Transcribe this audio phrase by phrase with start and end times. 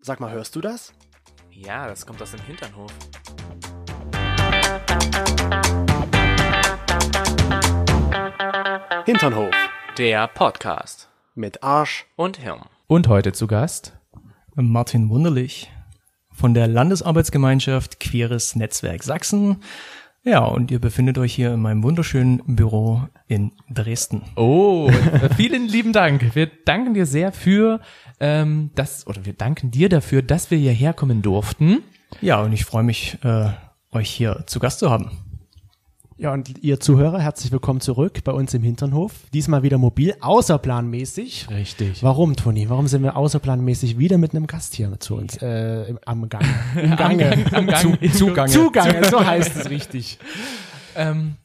[0.00, 0.92] Sag mal, hörst du das?
[1.50, 2.92] Ja, das kommt aus dem Hinternhof.
[9.04, 9.54] Hinternhof
[9.96, 11.08] Der Podcast.
[11.34, 12.06] mit Arsch.
[12.16, 12.60] Und Hirn.
[12.86, 13.98] Und heute zu Gast
[14.54, 15.70] Martin Wunderlich
[16.32, 19.62] von der Landesarbeitsgemeinschaft Queeres Netzwerk Sachsen.
[20.24, 24.22] Ja, und ihr befindet euch hier in meinem wunderschönen Büro in Dresden.
[24.36, 24.90] Oh,
[25.36, 26.34] vielen lieben Dank.
[26.34, 27.80] Wir danken dir sehr für
[28.20, 31.82] ähm, das, oder wir danken dir dafür, dass wir hierher kommen durften.
[32.20, 33.50] Ja, und ich freue mich, äh,
[33.92, 35.10] euch hier zu Gast zu haben.
[36.20, 39.12] Ja, und ihr Zuhörer, herzlich willkommen zurück bei uns im Hinternhof.
[39.32, 41.46] Diesmal wieder mobil, außerplanmäßig.
[41.48, 42.02] Richtig.
[42.02, 42.68] Warum, Toni?
[42.68, 45.36] Warum sind wir außerplanmäßig wieder mit einem Gast hier zu uns?
[45.40, 46.48] Äh, im, am Gange.
[46.82, 47.44] Im Gange.
[47.52, 48.00] Am Gang.
[48.02, 48.50] Zu, Zugange.
[48.50, 50.18] Zugange, so heißt es richtig.
[50.96, 51.36] Ähm,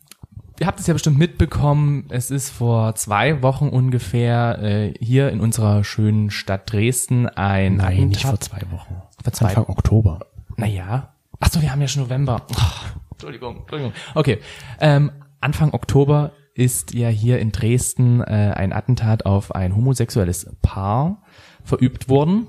[0.60, 5.42] ihr habt es ja bestimmt mitbekommen, es ist vor zwei Wochen ungefähr äh, hier in
[5.42, 8.96] unserer schönen Stadt Dresden ein Nein, nicht vor Attentat- zwei Wochen.
[9.24, 10.22] Vor zwei Anfang Oktober.
[10.58, 11.14] Naja.
[11.40, 12.42] Ach so, wir haben ja schon November.
[12.56, 13.94] Ach, Entschuldigung, Entschuldigung.
[14.16, 14.40] Okay.
[14.80, 21.24] Ähm, Anfang Oktober ist ja hier in Dresden äh, ein Attentat auf ein homosexuelles Paar
[21.64, 22.48] verübt worden,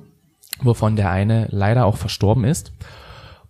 [0.60, 2.72] wovon der eine leider auch verstorben ist.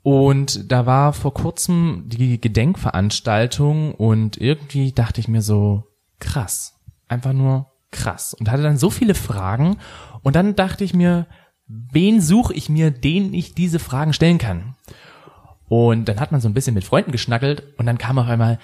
[0.03, 5.85] Und da war vor kurzem die Gedenkveranstaltung und irgendwie dachte ich mir so,
[6.21, 6.75] krass.
[7.09, 8.35] Einfach nur krass.
[8.35, 9.79] Und hatte dann so viele Fragen.
[10.23, 11.27] Und dann dachte ich mir,
[11.67, 14.77] wen suche ich mir, den ich diese Fragen stellen kann?
[15.69, 18.59] Und dann hat man so ein bisschen mit Freunden geschnackelt und dann kam auf einmal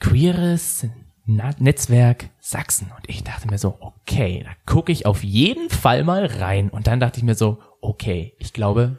[0.00, 0.86] queeres
[1.26, 2.90] Na Netzwerk Sachsen.
[2.96, 6.70] Und ich dachte mir so, okay, da gucke ich auf jeden Fall mal rein.
[6.70, 8.98] Und dann dachte ich mir so, okay, ich glaube,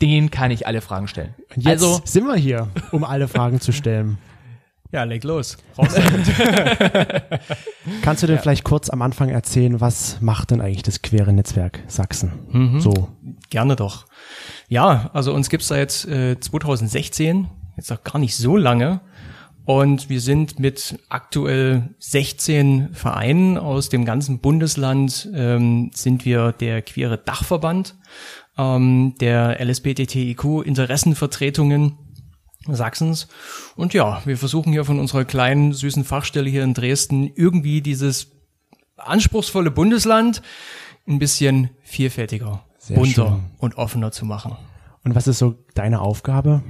[0.00, 1.34] den kann ich alle Fragen stellen.
[1.54, 4.18] Und jetzt also, sind wir hier, um alle Fragen zu stellen.
[4.92, 5.56] Ja, leg los.
[5.76, 5.92] Raus
[8.02, 11.80] Kannst du denn vielleicht kurz am Anfang erzählen, was macht denn eigentlich das queere Netzwerk
[11.88, 12.78] Sachsen?
[12.78, 13.08] So.
[13.50, 14.06] Gerne doch.
[14.68, 19.00] Ja, also uns gibt's seit äh, 2016, jetzt noch gar nicht so lange.
[19.66, 26.82] Und wir sind mit aktuell 16 Vereinen aus dem ganzen Bundesland, ähm, sind wir der
[26.82, 27.94] queere Dachverband
[28.58, 31.98] ähm, der LSBTTIQ-Interessenvertretungen
[32.66, 33.28] Sachsens.
[33.76, 38.32] Und ja, wir versuchen hier von unserer kleinen, süßen Fachstelle hier in Dresden irgendwie dieses
[38.96, 40.40] anspruchsvolle Bundesland
[41.06, 43.40] ein bisschen vielfältiger, Sehr bunter schön.
[43.58, 44.56] und offener zu machen.
[45.04, 46.62] Und was ist so deine Aufgabe?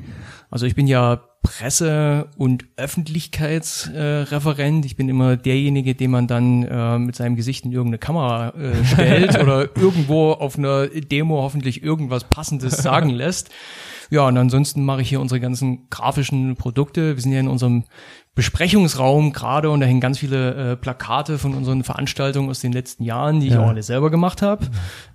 [0.50, 4.86] Also ich bin ja Presse- und Öffentlichkeitsreferent.
[4.86, 8.84] ich bin immer derjenige, den man dann äh, mit seinem Gesicht in irgendeine Kamera äh,
[8.84, 13.50] stellt oder irgendwo auf einer Demo hoffentlich irgendwas Passendes sagen lässt.
[14.14, 17.16] Ja, und ansonsten mache ich hier unsere ganzen grafischen Produkte.
[17.16, 17.82] Wir sind ja in unserem
[18.36, 23.02] Besprechungsraum gerade und da hängen ganz viele äh, Plakate von unseren Veranstaltungen aus den letzten
[23.02, 23.64] Jahren, die ich Ja.
[23.64, 24.66] auch alle selber gemacht habe.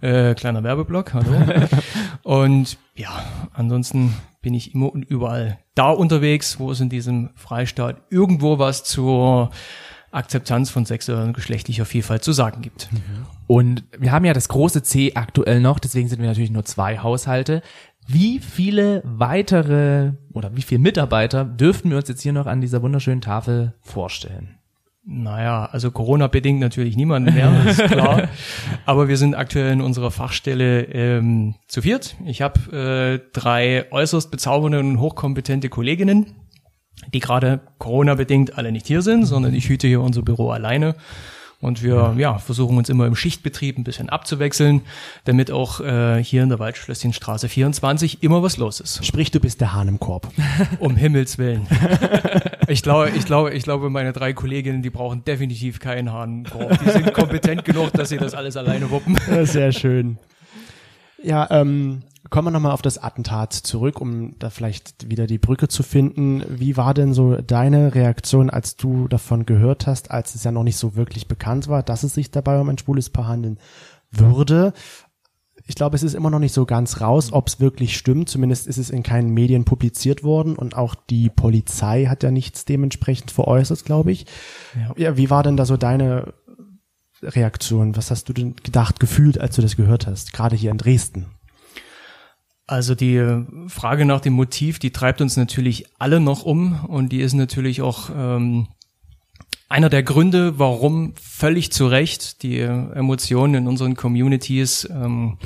[0.01, 1.31] Äh, kleiner Werbeblock, hallo.
[2.23, 3.09] und ja,
[3.53, 8.83] ansonsten bin ich immer und überall da unterwegs, wo es in diesem Freistaat irgendwo was
[8.83, 9.51] zur
[10.11, 12.89] Akzeptanz von sexueller und geschlechtlicher Vielfalt zu sagen gibt.
[13.47, 16.97] Und wir haben ja das große C aktuell noch, deswegen sind wir natürlich nur zwei
[16.97, 17.61] Haushalte.
[18.11, 22.81] Wie viele weitere oder wie viele Mitarbeiter dürften wir uns jetzt hier noch an dieser
[22.81, 24.57] wunderschönen Tafel vorstellen?
[25.05, 28.29] Naja, also Corona-bedingt natürlich niemand mehr, ist klar.
[28.87, 32.15] Aber wir sind aktuell in unserer Fachstelle ähm, zu viert.
[32.25, 36.33] Ich habe äh, drei äußerst bezaubernde und hochkompetente Kolleginnen,
[37.13, 40.95] die gerade Corona-bedingt alle nicht hier sind, sondern ich hüte hier unser Büro alleine.
[41.61, 44.81] Und wir ja, versuchen uns immer im Schichtbetrieb ein bisschen abzuwechseln,
[45.25, 49.05] damit auch äh, hier in der Waldschlösschenstraße 24 immer was los ist.
[49.05, 50.29] Sprich, du bist der Hahn im Korb.
[50.79, 51.67] Um Himmels Willen.
[52.69, 56.77] Ich glaube, ich glaube, ich glaube, meine drei Kolleginnen, die brauchen definitiv keinen Hahnkorb.
[56.85, 59.17] Die sind kompetent genug, dass sie das alles alleine wuppen.
[59.43, 60.19] Sehr schön.
[61.24, 65.68] Ja, ähm, kommen wir nochmal auf das Attentat zurück, um da vielleicht wieder die Brücke
[65.68, 66.44] zu finden.
[66.47, 70.63] Wie war denn so deine Reaktion, als du davon gehört hast, als es ja noch
[70.63, 73.59] nicht so wirklich bekannt war, dass es sich dabei um ein schwules Paar handeln
[74.12, 74.74] würde?
[75.66, 78.30] Ich glaube, es ist immer noch nicht so ganz raus, ob es wirklich stimmt.
[78.30, 82.65] Zumindest ist es in keinen Medien publiziert worden und auch die Polizei hat ja nichts
[82.65, 84.25] dementsprechend veräußert, glaube ich.
[84.75, 84.94] Ja.
[84.98, 86.33] Ja, wie war denn da so deine
[87.21, 87.95] Reaktion?
[87.95, 90.33] Was hast du denn gedacht, gefühlt, als du das gehört hast?
[90.33, 91.25] Gerade hier in Dresden.
[92.68, 97.19] Also die Frage nach dem Motiv, die treibt uns natürlich alle noch um und die
[97.21, 98.68] ist natürlich auch ähm,
[99.69, 105.39] einer der Gründe, warum völlig zu Recht die Emotionen in unseren Communities ähm,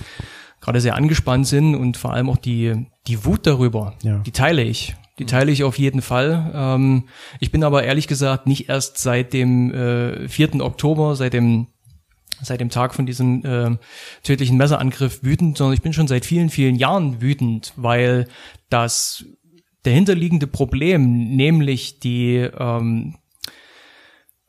[0.59, 4.17] gerade sehr angespannt sind und vor allem auch die, die Wut darüber, Ja.
[4.19, 4.95] die teile ich.
[5.19, 6.51] Die teile ich auf jeden Fall.
[6.55, 7.07] Ähm,
[7.39, 10.61] ich bin aber ehrlich gesagt nicht erst seit dem äh, 4.
[10.61, 11.67] Oktober, seit dem
[12.41, 13.77] seit dem Tag von diesem äh,
[14.23, 18.27] tödlichen Messerangriff wütend, sondern ich bin schon seit vielen, vielen Jahren wütend, weil
[18.69, 19.23] das
[19.83, 23.15] dahinterliegende Problem, nämlich die ähm,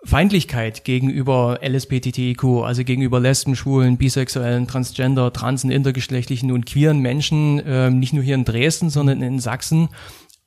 [0.05, 7.90] Feindlichkeit gegenüber LSBTTIQ, also gegenüber Lesben, Schwulen, Bisexuellen, Transgender, Transen, intergeschlechtlichen und queeren Menschen, äh,
[7.90, 9.88] nicht nur hier in Dresden, sondern in Sachsen,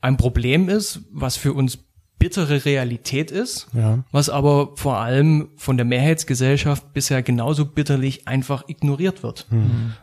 [0.01, 1.79] ein Problem ist, was für uns
[2.19, 4.03] bittere Realität ist, Ja.
[4.11, 9.45] was aber vor allem von der Mehrheitsgesellschaft bisher genauso bitterlich einfach ignoriert wird.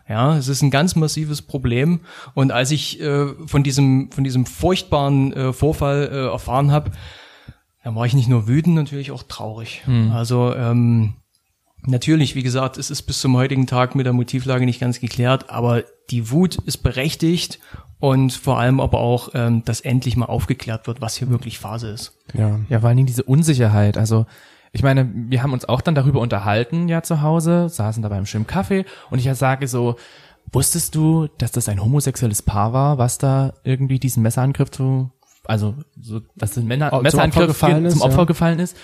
[0.09, 2.01] Ja, es ist ein ganz massives Problem.
[2.35, 6.93] Und als ich äh, von diesem von diesem furchtbaren äh, Vorfall äh, erfahren habe,
[7.83, 9.83] dann war ich nicht nur wütend, natürlich auch traurig.
[10.13, 11.15] Also ähm,
[11.87, 15.51] Natürlich, wie gesagt, es ist bis zum heutigen Tag mit der Motivlage nicht ganz geklärt,
[15.51, 17.59] aber die Wut ist berechtigt
[18.01, 21.89] und vor allem aber auch, ähm, dass endlich mal aufgeklärt wird, was hier wirklich Phase
[21.91, 22.17] ist.
[22.33, 22.61] Ja.
[22.69, 23.99] Ja, vor allen Dingen diese Unsicherheit.
[23.99, 24.27] Also
[24.73, 28.27] ich meine, wir haben uns auch dann darüber unterhalten, ja, zu Hause, saßen da beim
[28.27, 29.97] schönen Kaffee und ich sage so,
[30.53, 35.11] wusstest du, dass das ein homosexuelles Paar war, was da irgendwie diesen Messerangriff zu,
[35.45, 38.25] also so, dass ein Männer, Oh, zum Messerangriff Opfer gefallen ge- ist, zum Opfer ja.
[38.25, 38.77] gefallen ist?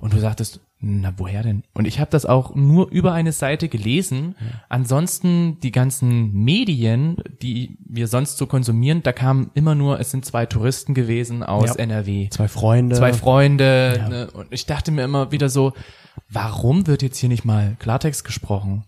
[0.00, 1.62] Und du sagtest, na woher denn?
[1.74, 4.36] Und ich habe das auch nur über eine Seite gelesen.
[4.68, 10.24] Ansonsten die ganzen Medien, die wir sonst so konsumieren, da kam immer nur, es sind
[10.24, 11.82] zwei Touristen gewesen aus Ja.
[11.82, 12.96] NRW Zwei Freunde.
[12.96, 14.06] zwei Freunde.
[14.08, 14.30] Ne?
[14.32, 15.72] Und ich dachte mir immer wieder so,
[16.28, 18.84] warum wird jetzt hier nicht mal Klartext gesprochen?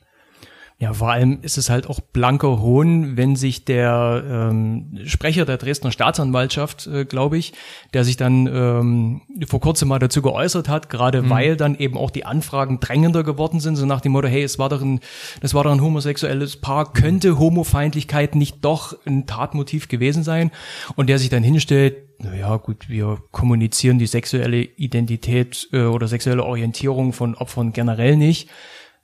[0.80, 5.56] Ja, vor allem ist es halt auch blanker Hohn, wenn sich der ähm, Sprecher der
[5.56, 7.52] Dresdner Staatsanwaltschaft, äh, glaube ich,
[7.94, 12.12] der sich dann ähm, vor kurzem mal dazu geäußert hat, gerade weil dann eben auch
[12.12, 15.00] die Anfragen drängender geworden sind, so nach dem Motto, hey, es war doch ein,
[15.40, 20.52] das war doch ein homosexuelles Paar, könnte Homofeindlichkeit nicht doch ein Tatmotiv gewesen sein?
[20.94, 26.44] Und der sich dann hinstellt, naja, gut, wir kommunizieren die sexuelle Identität äh, oder sexuelle
[26.44, 28.48] Orientierung von Opfern generell nicht,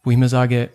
[0.05, 0.71] wo ich mir sage,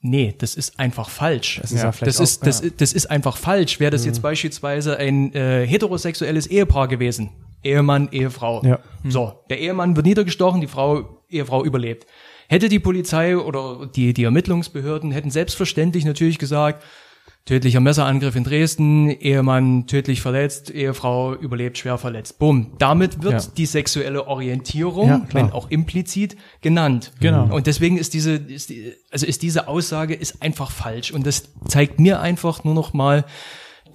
[0.00, 1.58] Nee, das ist einfach falsch.
[1.60, 2.70] Das ist ja vielleicht das, ist, auch- das, ja.
[2.76, 3.80] das ist einfach falsch.
[3.80, 7.30] Wäre das jetzt beispielsweise ein äh, heterosexuelles Ehepaar gewesen,
[7.64, 8.62] Ehemann, Ehefrau.
[8.64, 8.78] Ja.
[9.08, 12.06] So, der Ehemann wird niedergestochen, die Frau, Ehefrau überlebt.
[12.48, 16.84] Hätte die Polizei oder die, die Ermittlungsbehörden hätten selbstverständlich natürlich gesagt,
[17.44, 22.38] tödlicher Messerangriff in Dresden, Ehemann tödlich verletzt, Ehefrau überlebt schwer verletzt.
[22.38, 22.72] Bumm.
[22.78, 23.50] Damit wird Ja.
[23.56, 27.12] die sexuelle Orientierung, Ja, wenn auch implizit, genannt.
[27.20, 27.54] Genau.
[27.54, 31.10] Und deswegen ist diese, ist die, also ist diese Aussage ist einfach falsch.
[31.10, 33.24] Und das zeigt mir einfach nur noch mal,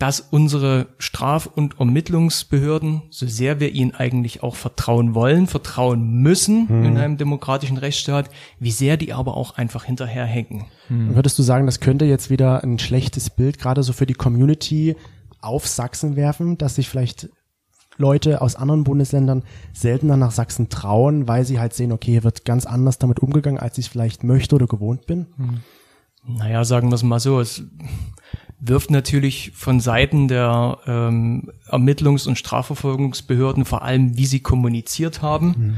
[0.04, 6.68] dass unsere Straf- und Ermittlungsbehörden, so sehr wir ihnen eigentlich auch vertrauen wollen, vertrauen müssen
[6.84, 8.30] in einem demokratischen Rechtsstaat,
[8.60, 10.66] wie sehr die aber auch einfach hinterherhängen.
[10.90, 14.98] Würdest du sagen, das könnte jetzt wieder ein schlechtes Bild gerade so für die Community
[15.40, 17.30] auf Sachsen werfen, dass sich vielleicht
[17.96, 22.44] Leute aus anderen Bundesländern seltener nach Sachsen trauen, weil sie halt sehen, okay, hier wird
[22.44, 25.28] ganz anders damit umgegangen, als ich es vielleicht möchte oder gewohnt bin?
[26.28, 27.64] Naja, sagen wir es mal so, es
[28.66, 35.78] wirft natürlich von Seiten der ähm, Ermittlungs- und Strafverfolgungsbehörden, vor allem wie sie kommuniziert haben,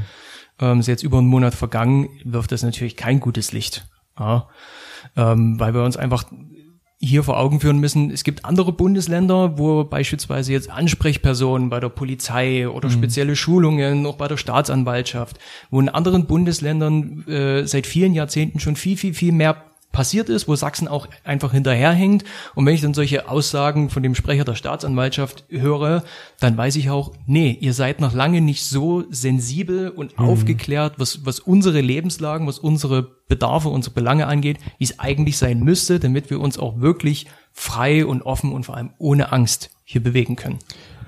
[0.60, 3.88] ähm, ist jetzt über einen Monat vergangen, wirft das natürlich kein gutes Licht.
[4.18, 4.48] Ja,
[5.16, 6.24] ähm, weil wir uns einfach
[6.98, 11.90] hier vor Augen führen müssen, es gibt andere Bundesländer, wo beispielsweise jetzt Ansprechpersonen bei der
[11.90, 15.38] Polizei oder spezielle Schulungen, auch bei der Staatsanwaltschaft,
[15.70, 19.62] wo in anderen Bundesländern äh, seit vielen Jahrzehnten schon viel, viel, viel mehr
[19.92, 22.24] passiert ist, wo Sachsen auch einfach hinterherhängt.
[22.54, 26.04] Und wenn ich dann solche Aussagen von dem Sprecher der Staatsanwaltschaft höre,
[26.38, 31.24] dann weiß ich auch, nee, ihr seid noch lange nicht so sensibel und aufgeklärt, was,
[31.24, 36.30] was unsere Lebenslagen, was unsere Bedarfe, unsere Belange angeht, wie es eigentlich sein müsste, damit
[36.30, 40.58] wir uns auch wirklich frei und offen und vor allem ohne Angst hier bewegen können.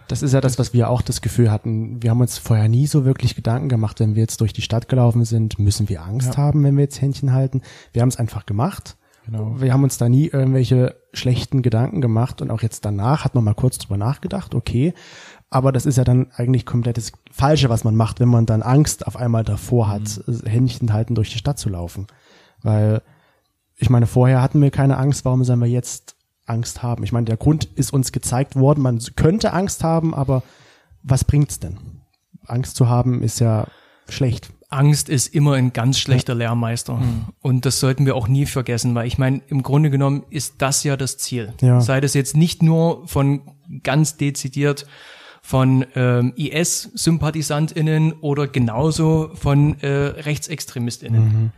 [0.09, 2.03] Das ist ja das, was wir auch das Gefühl hatten.
[2.03, 4.89] Wir haben uns vorher nie so wirklich Gedanken gemacht, wenn wir jetzt durch die Stadt
[4.89, 7.61] gelaufen sind, müssen wir Angst haben, wenn wir jetzt Händchen halten.
[7.93, 8.97] Wir haben es einfach gemacht.
[9.27, 9.61] Genau.
[9.61, 13.45] Wir haben uns da nie irgendwelche schlechten Gedanken gemacht und auch jetzt danach hat man
[13.45, 14.95] mal kurz drüber nachgedacht, okay.
[15.51, 18.63] Aber das ist ja dann eigentlich komplett das Falsche, was man macht, wenn man dann
[18.63, 22.07] Angst auf einmal davor hat, Händchen halten durch die Stadt zu laufen.
[22.63, 23.03] Weil,
[23.77, 26.17] ich meine, vorher hatten wir keine Angst, warum sollen wir jetzt
[26.49, 27.05] Angst haben?
[27.05, 30.43] Ich meine, der Grund ist uns gezeigt worden, man könnte Angst haben, aber
[31.03, 31.79] was bringt's denn?
[32.47, 33.67] Angst zu haben ist ja
[34.09, 34.51] schlecht.
[34.71, 37.01] Angst ist immer ein ganz schlechter Lehrmeister.
[37.41, 40.85] Und das sollten wir auch nie vergessen, weil ich meine, im Grunde genommen ist das
[40.85, 41.55] ja das Ziel.
[41.63, 41.81] Ja.
[41.81, 43.43] Sei das jetzt nicht nur von
[43.83, 44.87] ganz dezidiert
[45.41, 51.53] von ähm, IS-SympathisantInnen oder genauso von äh, RechtsextremistInnen.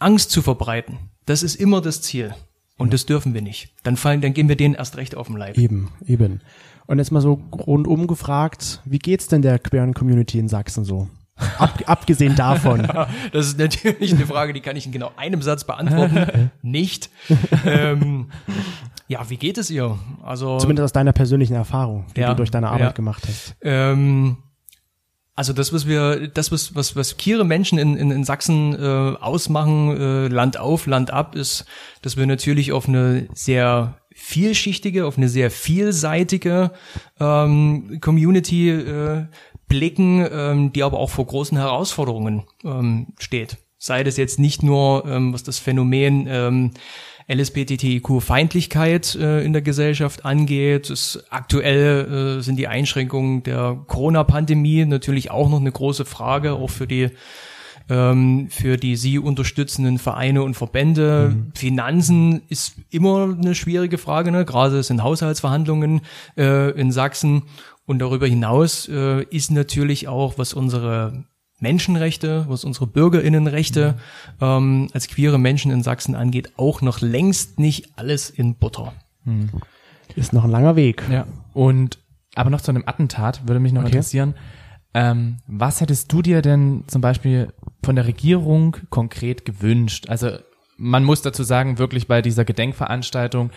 [0.00, 2.34] Angst zu verbreiten, das ist immer das Ziel.
[2.78, 3.70] Und das dürfen wir nicht.
[3.82, 5.58] Dann fallen, dann gehen wir denen erst recht auf den Leib.
[5.58, 6.40] Eben, eben.
[6.86, 11.08] Und jetzt mal so rundum gefragt, wie geht's denn der queeren Community in Sachsen so?
[11.58, 12.88] Ab, abgesehen davon.
[13.32, 16.50] Das ist natürlich eine Frage, die kann ich in genau einem Satz beantworten.
[16.62, 17.10] Nicht.
[17.66, 18.30] Ähm,
[19.06, 19.98] ja, wie geht es ihr?
[20.22, 22.90] Also Zumindest aus deiner persönlichen Erfahrung, die Ja, du durch deine Arbeit ja.
[22.92, 23.56] gemacht hast.
[23.60, 24.38] Ähm,
[25.38, 29.16] also das, was wir, das, was, was, was queere Menschen in, in, in Sachsen äh,
[29.20, 31.64] ausmachen, äh, Land auf, Land ab, ist,
[32.02, 36.72] dass wir natürlich auf eine sehr vielschichtige, auf eine sehr vielseitige
[37.20, 39.26] ähm, Community äh,
[39.68, 43.58] blicken, ähm, die aber auch vor großen Herausforderungen ähm, steht.
[43.78, 46.72] Sei das jetzt nicht nur, ähm, was das Phänomen ähm,
[47.28, 50.90] LSBTTIQ-Feindlichkeit äh, in der Gesellschaft angeht.
[50.90, 56.70] Es, aktuell äh, sind die Einschränkungen der Corona-Pandemie natürlich auch noch eine große Frage, auch
[56.70, 57.10] für die
[57.90, 61.34] ähm, für die sie unterstützenden Vereine und Verbände.
[61.54, 64.44] Finanzen ist immer eine schwierige Frage, ne?
[64.44, 66.02] gerade sind Haushaltsverhandlungen
[66.36, 67.44] äh, in Sachsen.
[67.86, 71.24] Und darüber hinaus äh, ist natürlich auch, was unsere
[71.60, 73.94] Menschenrechte, was unsere Bürgerinnenrechte
[74.40, 78.92] ähm, als queere Menschen in Sachsen angeht, auch noch längst nicht alles in Butter.
[80.16, 81.02] Ist noch ein langer Weg.
[81.10, 81.26] Ja.
[81.52, 81.98] Und
[82.34, 83.90] aber noch zu einem Attentat würde mich noch Okay.
[83.90, 84.34] interessieren.
[84.94, 87.52] Ähm, was hättest du dir denn zum Beispiel
[87.84, 90.08] von der Regierung konkret gewünscht?
[90.08, 90.30] Also
[90.76, 93.50] man muss dazu sagen, wirklich bei dieser Gedenkveranstaltung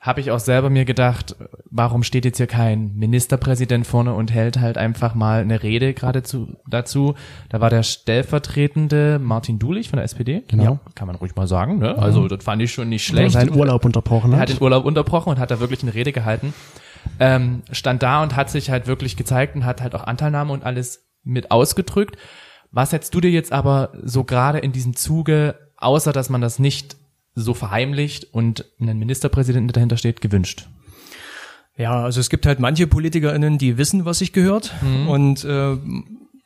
[0.00, 1.34] habe ich auch selber mir gedacht,
[1.70, 6.56] warum steht jetzt hier kein Ministerpräsident vorne und hält halt einfach mal eine Rede geradezu
[6.68, 7.14] dazu.
[7.48, 10.44] Da war der stellvertretende Martin Dulich von der SPD.
[10.48, 10.62] Genau.
[10.64, 11.78] Ja, kann man ruhig mal sagen.
[11.78, 11.98] Ne?
[11.98, 13.32] Also das fand ich schon nicht schlecht.
[13.32, 14.48] seinen Urlaub unterbrochen Er hat.
[14.50, 16.54] hat den Urlaub unterbrochen und hat da wirklich eine Rede gehalten.
[17.18, 20.64] Ähm, stand da und hat sich halt wirklich gezeigt und hat halt auch Anteilnahme und
[20.64, 22.16] alles mit ausgedrückt.
[22.70, 26.58] Was hättest du dir jetzt aber so gerade in diesem Zuge, außer dass man das
[26.58, 26.96] nicht
[27.40, 30.66] so verheimlicht und einen Ministerpräsidenten, der dahinter steht, gewünscht?
[31.76, 34.74] Ja, also es gibt halt manche PolitikerInnen, die wissen, was sich gehört.
[35.06, 35.76] Und äh,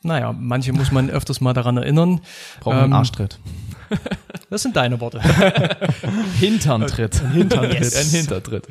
[0.02, 2.20] naja, manche muss man öfters mal daran erinnern.
[2.60, 3.38] Brauchen wir einen Ähm, Arschtritt.
[4.50, 5.18] Das sind deine Worte.
[6.38, 7.22] Hinterntritt.
[7.32, 7.80] Hinterntritt.
[7.80, 7.96] Yes.
[7.96, 8.68] Ein Hintertritt.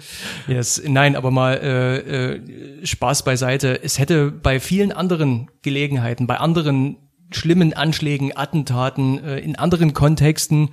[0.48, 0.80] Yes.
[0.88, 3.84] Nein, aber mal äh, äh, Spaß beiseite.
[3.84, 6.98] Es hätte bei vielen anderen Gelegenheiten, bei anderen
[7.32, 10.70] schlimmen Anschlägen, Attentaten, äh, in anderen Kontexten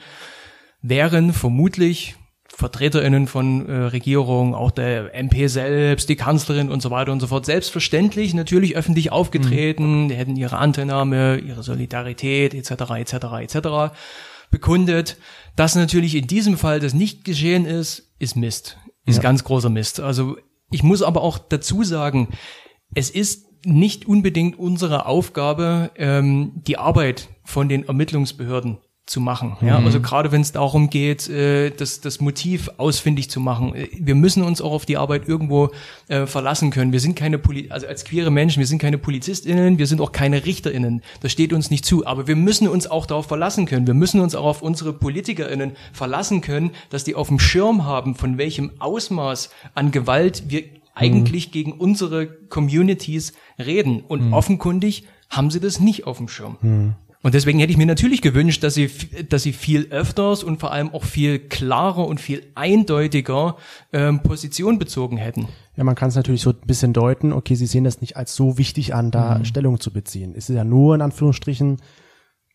[0.83, 2.17] wären vermutlich
[2.59, 7.29] VertreterInnen von äh, Regierung, auch der MP selbst, die Kanzlerin und so weiter und so
[7.29, 12.91] fort, selbstverständlich natürlich öffentlich aufgetreten, die hätten ihre Anteilnahme, ihre Solidarität etc.
[12.97, 13.15] etc.
[13.43, 13.95] etc.
[14.51, 15.19] bekundet.
[15.55, 18.77] Dass natürlich in diesem Fall das nicht geschehen ist, ist Mist.
[19.07, 20.01] Ist ganz großer Mist.
[20.01, 20.37] Also
[20.71, 22.29] ich muss aber auch dazu sagen,
[22.95, 29.57] es ist nicht unbedingt unsere Aufgabe, ähm, die Arbeit von den Ermittlungsbehörden zu machen.
[29.61, 33.75] Ja, also gerade wenn es darum geht, äh, das, das Motiv ausfindig zu machen.
[33.75, 35.71] Äh, Wir müssen uns auch auf die Arbeit irgendwo
[36.09, 36.93] äh, verlassen können.
[36.93, 40.13] Wir sind keine Poli also als queere Menschen, wir sind keine PolizistInnen, wir sind auch
[40.13, 41.03] keine RichterInnen.
[41.21, 42.07] Das steht uns nicht zu.
[42.07, 43.87] Aber wir müssen uns auch darauf verlassen können.
[43.87, 48.15] Wir müssen uns auch auf unsere PolitikerInnen verlassen können, dass die auf dem Schirm haben,
[48.15, 54.01] von welchem Ausmaß an Gewalt wir eigentlich gegen unsere Communities reden.
[54.01, 56.95] Und offenkundig haben sie das nicht auf dem Schirm.
[57.23, 58.91] Und deswegen hätte ich mir natürlich gewünscht, dass sie,
[59.29, 63.57] dass sie viel öfters und vor allem auch viel klarer und viel eindeutiger
[63.93, 65.49] ähm, Position bezogen hätten.
[65.77, 68.35] Ja, man kann es natürlich so ein bisschen deuten, okay, sie sehen das nicht als
[68.35, 70.33] so wichtig an, da Stellung zu beziehen.
[70.37, 71.79] Es ist ja nur in Anführungsstrichen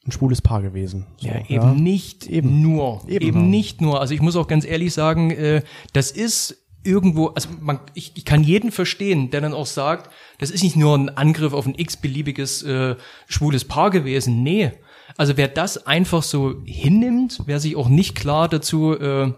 [0.06, 1.08] ein schwules Paar gewesen.
[1.18, 2.62] So, Ja, eben nicht Eben.
[2.62, 3.02] nur.
[3.08, 3.26] Eben.
[3.26, 3.50] Eben.
[3.50, 4.02] nicht nur.
[4.02, 8.26] Also ich muss auch ganz ehrlich sagen, äh, das ist irgendwo, also man, ich, ich
[8.26, 10.10] kann jeden verstehen, der dann auch sagt,
[10.40, 12.96] das ist nicht nur ein Angriff auf ein x-beliebiges äh,
[13.28, 14.44] schwules Paar gewesen.
[14.44, 14.72] Nee.
[15.18, 19.32] Also wer das einfach so hinnimmt, wer sich auch nicht klar dazu äh,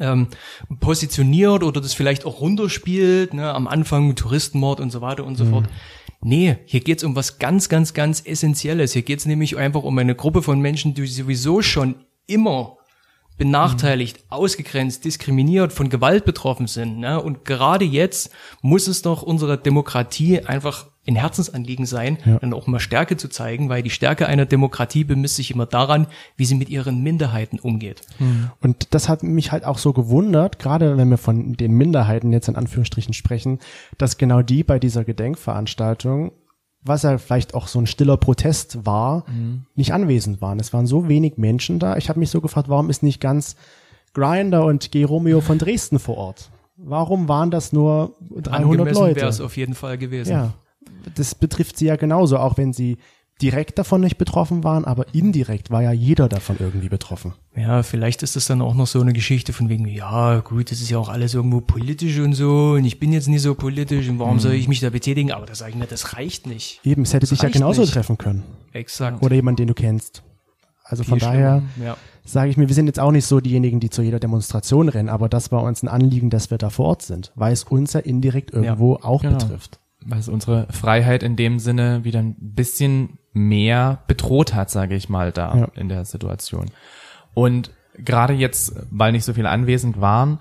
[0.00, 0.28] ähm,
[0.80, 5.44] positioniert oder das vielleicht auch runterspielt, ne, am Anfang Touristenmord und so weiter und so
[5.44, 5.68] fort.
[6.20, 8.92] Nee, hier geht's um was ganz, ganz, ganz Essentielles.
[8.92, 11.94] Hier geht's nämlich einfach um eine Gruppe von Menschen, die sowieso schon
[12.26, 12.77] immer
[13.38, 16.98] benachteiligt, ausgegrenzt, diskriminiert, von Gewalt betroffen sind.
[16.98, 17.22] Ne?
[17.22, 18.30] Und gerade jetzt
[18.60, 23.70] muss es doch unserer Demokratie einfach ein Herzensanliegen sein, dann auch mal Stärke zu zeigen,
[23.70, 28.02] weil die Stärke einer Demokratie bemisst sich immer daran, wie sie mit ihren Minderheiten umgeht.
[28.60, 32.48] Und das hat mich halt auch so gewundert, gerade wenn wir von den Minderheiten jetzt
[32.48, 33.58] in Anführungsstrichen sprechen,
[33.96, 36.32] dass genau die bei dieser Gedenkveranstaltung,
[36.82, 39.24] was ja vielleicht auch so ein stiller Protest war,
[39.74, 40.60] nicht anwesend waren.
[40.60, 41.96] Es waren so wenig Menschen da.
[41.96, 43.56] Ich habe mich so gefragt, warum ist nicht ganz
[44.14, 45.04] Grinder und G.
[45.04, 46.50] Romeo von Dresden vor Ort?
[46.76, 49.16] Warum waren das nur 300 Angemessen Leute?
[49.16, 50.30] wäre es auf jeden Fall gewesen.
[50.30, 50.54] Ja,
[51.14, 52.98] das betrifft sie ja genauso, auch wenn sie
[53.40, 57.34] direkt davon nicht betroffen waren, aber indirekt war ja jeder davon irgendwie betroffen.
[57.56, 60.80] Ja, vielleicht ist das dann auch noch so eine Geschichte von wegen, ja, gut, das
[60.80, 64.08] ist ja auch alles irgendwo politisch und so und ich bin jetzt nicht so politisch
[64.08, 64.40] und warum Mhm.
[64.40, 65.30] soll ich mich da betätigen?
[65.32, 66.80] Aber da sage ich mir, das reicht nicht.
[66.84, 67.92] Eben, es hätte Das sich ja genauso nicht.
[67.92, 68.42] treffen können.
[68.72, 69.22] Exakt.
[69.22, 70.22] Oder jemand, den du kennst.
[70.84, 71.90] Also von Viel daher schlimmer.
[71.90, 71.96] Ja.
[72.24, 75.10] sage ich mir, wir sind jetzt auch nicht so diejenigen, die zu jeder Demonstration rennen,
[75.10, 77.92] aber das war uns ein Anliegen, dass wir da vor Ort sind, weil es uns
[77.92, 79.36] ja indirekt irgendwo auch genau.
[79.36, 79.78] betrifft.
[80.04, 85.08] Weil es unsere Freiheit in dem Sinne wieder ein bisschen mehr bedroht hat, sage ich
[85.08, 85.64] mal, da Ja.
[85.74, 86.66] in der Situation.
[87.34, 90.40] Und gerade jetzt, weil nicht so viele anwesend waren,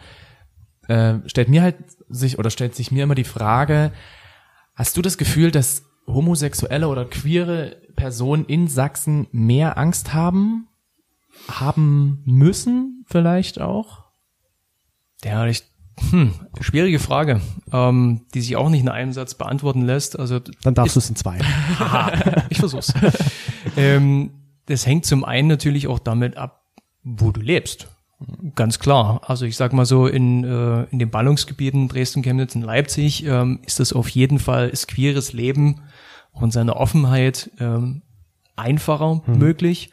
[0.88, 1.76] äh, stellt mir halt
[2.08, 3.92] sich oder stellt sich mir immer die Frage,
[4.76, 10.68] hast du das Gefühl, dass homosexuelle oder queere Personen in Sachsen mehr Angst haben,
[11.50, 14.06] haben müssen vielleicht auch?
[15.24, 15.64] Ja, ich,
[16.10, 20.18] hm, schwierige Frage, ähm, die sich auch nicht in einem Satz beantworten lässt.
[20.18, 21.39] Also Dann darfst du es in zwei.
[22.50, 22.94] Ich versuch's.
[23.77, 24.32] ähm,
[24.68, 26.62] das hängt zum einen natürlich auch damit ab,
[27.04, 27.88] wo du lebst.
[28.56, 29.22] Ganz klar.
[29.25, 33.60] Also ich sag mal so, in, äh, in den Ballungsgebieten Dresden, Chemnitz und Leipzig ähm,
[33.66, 35.82] ist das auf jeden Fall, ist queeres Leben
[36.34, 38.01] auch in seiner Offenheit ähm,
[38.56, 39.92] einfacher möglich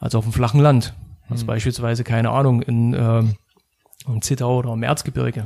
[0.00, 0.94] als auf dem flachen Land.
[1.28, 3.36] Also beispielsweise, keine Ahnung, in, ähm,
[4.06, 5.44] in Zittau oder im Erzgebirge.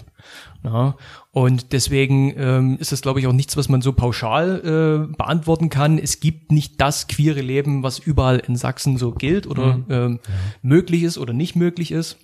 [0.65, 0.97] Ja,
[1.31, 5.69] und deswegen ähm, ist das, glaube ich, auch nichts, was man so pauschal äh, beantworten
[5.69, 5.99] kann.
[5.99, 10.21] Es gibt nicht das queere Leben, was überall in Sachsen so gilt oder ähm,
[10.63, 12.17] möglich ist oder nicht möglich ist.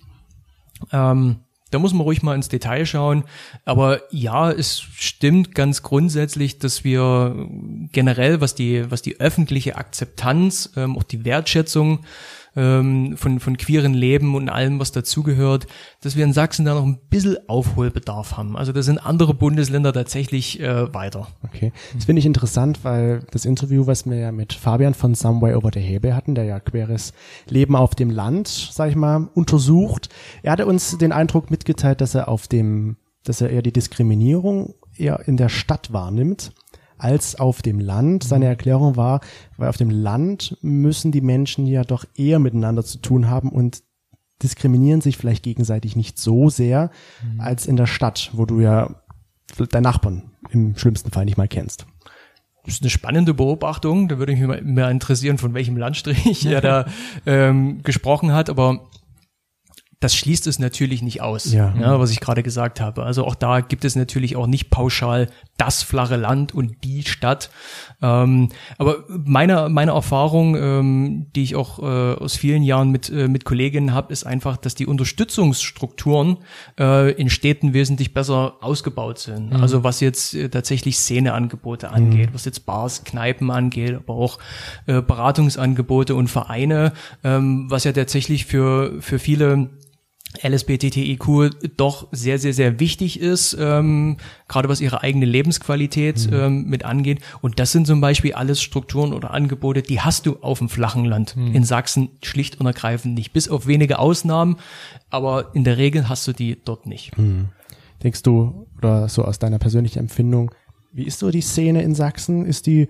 [0.91, 1.37] Ähm,
[1.73, 3.23] da muss man ruhig mal ins Detail schauen.
[3.65, 7.49] Aber ja, es stimmt ganz grundsätzlich, dass wir
[7.91, 12.05] generell, was die, was die öffentliche Akzeptanz, ähm, auch die Wertschätzung
[12.55, 15.67] ähm, von, von queeren Leben und allem, was dazugehört,
[16.01, 18.57] dass wir in Sachsen da noch ein bisschen Aufholbedarf haben.
[18.57, 21.27] Also da sind andere Bundesländer tatsächlich äh, weiter.
[21.43, 21.71] Okay.
[21.95, 25.71] Das finde ich interessant, weil das Interview, was wir ja mit Fabian von Somewhere Over
[25.73, 27.13] the Hebe hatten, der ja queres
[27.47, 30.09] Leben auf dem Land, sag ich mal, untersucht,
[30.41, 34.75] er hatte uns den Eindruck mitgeteilt, dass er auf dem, dass er eher die Diskriminierung
[34.95, 36.51] eher in der Stadt wahrnimmt
[36.97, 38.23] als auf dem Land.
[38.23, 39.21] Seine Erklärung war,
[39.57, 43.83] weil auf dem Land müssen die Menschen ja doch eher miteinander zu tun haben und
[44.41, 46.91] diskriminieren sich vielleicht gegenseitig nicht so sehr
[47.37, 48.95] als in der Stadt, wo du ja
[49.71, 51.85] deinen Nachbarn im schlimmsten Fall nicht mal kennst.
[52.65, 54.07] Das ist eine spannende Beobachtung.
[54.07, 56.85] Da würde mich mal mehr interessieren, von welchem Landstrich er da
[57.25, 58.49] ähm, gesprochen hat.
[58.49, 58.89] Aber
[60.03, 61.73] das schließt es natürlich nicht aus, Ja.
[61.99, 63.03] was ich gerade gesagt habe.
[63.03, 67.49] Also auch da gibt es natürlich auch nicht pauschal das flache Land und die Stadt.
[68.01, 71.83] Ähm, aber meine, meine Erfahrung, ähm, die ich auch äh,
[72.15, 76.37] aus vielen Jahren mit, äh, mit Kolleginnen habe, ist einfach, dass die Unterstützungsstrukturen
[76.79, 79.53] äh, in Städten wesentlich besser ausgebaut sind.
[79.53, 84.39] Also was jetzt äh, tatsächlich Szeneangebote angeht, was jetzt Bars, Kneipen angeht, aber auch
[84.87, 89.69] äh, Beratungsangebote und Vereine, ähm, was ja tatsächlich für, für viele
[90.41, 94.17] LSBTTIQ doch sehr, sehr, sehr wichtig ist, ähm,
[94.47, 97.19] gerade was ihre eigene Lebensqualität ähm, mit angeht.
[97.41, 101.05] Und das sind zum Beispiel alles Strukturen oder Angebote, die hast du auf dem flachen
[101.05, 103.33] Land in Sachsen schlicht und ergreifend nicht.
[103.33, 104.57] Bis auf wenige Ausnahmen,
[105.09, 107.11] aber in der Regel hast du die dort nicht.
[108.03, 110.51] Denkst du, oder so aus deiner persönlichen Empfindung,
[110.91, 112.45] wie ist so die Szene in Sachsen?
[112.45, 112.87] Ist die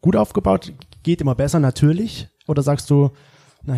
[0.00, 0.72] gut aufgebaut?
[1.02, 2.28] Geht immer besser natürlich?
[2.46, 3.10] Oder sagst du,
[3.64, 3.76] na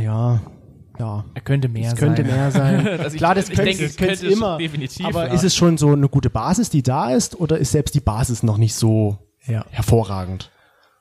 [0.99, 2.31] ja, Er könnte mehr es könnte sein.
[2.35, 2.87] mehr sein.
[3.01, 4.59] Also ich- Klar, das ich könnte denke, es könnte könnte es immer.
[4.59, 5.33] definitiv, aber ja.
[5.33, 7.39] ist es schon so eine gute Basis, die da ist?
[7.41, 9.65] Oder ist selbst die Basis noch nicht so Ja.
[9.71, 10.51] hervorragend?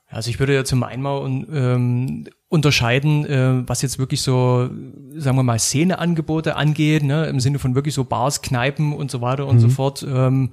[0.08, 4.68] Also ich würde ja zum einen mal un, ähm, unterscheiden, äh, was jetzt wirklich so,
[5.16, 9.20] sagen wir mal, Szeneangebote angeht, ne, im Sinne von wirklich so Bars, Kneipen und so
[9.22, 10.06] weiter und so fort.
[10.08, 10.50] Ähm,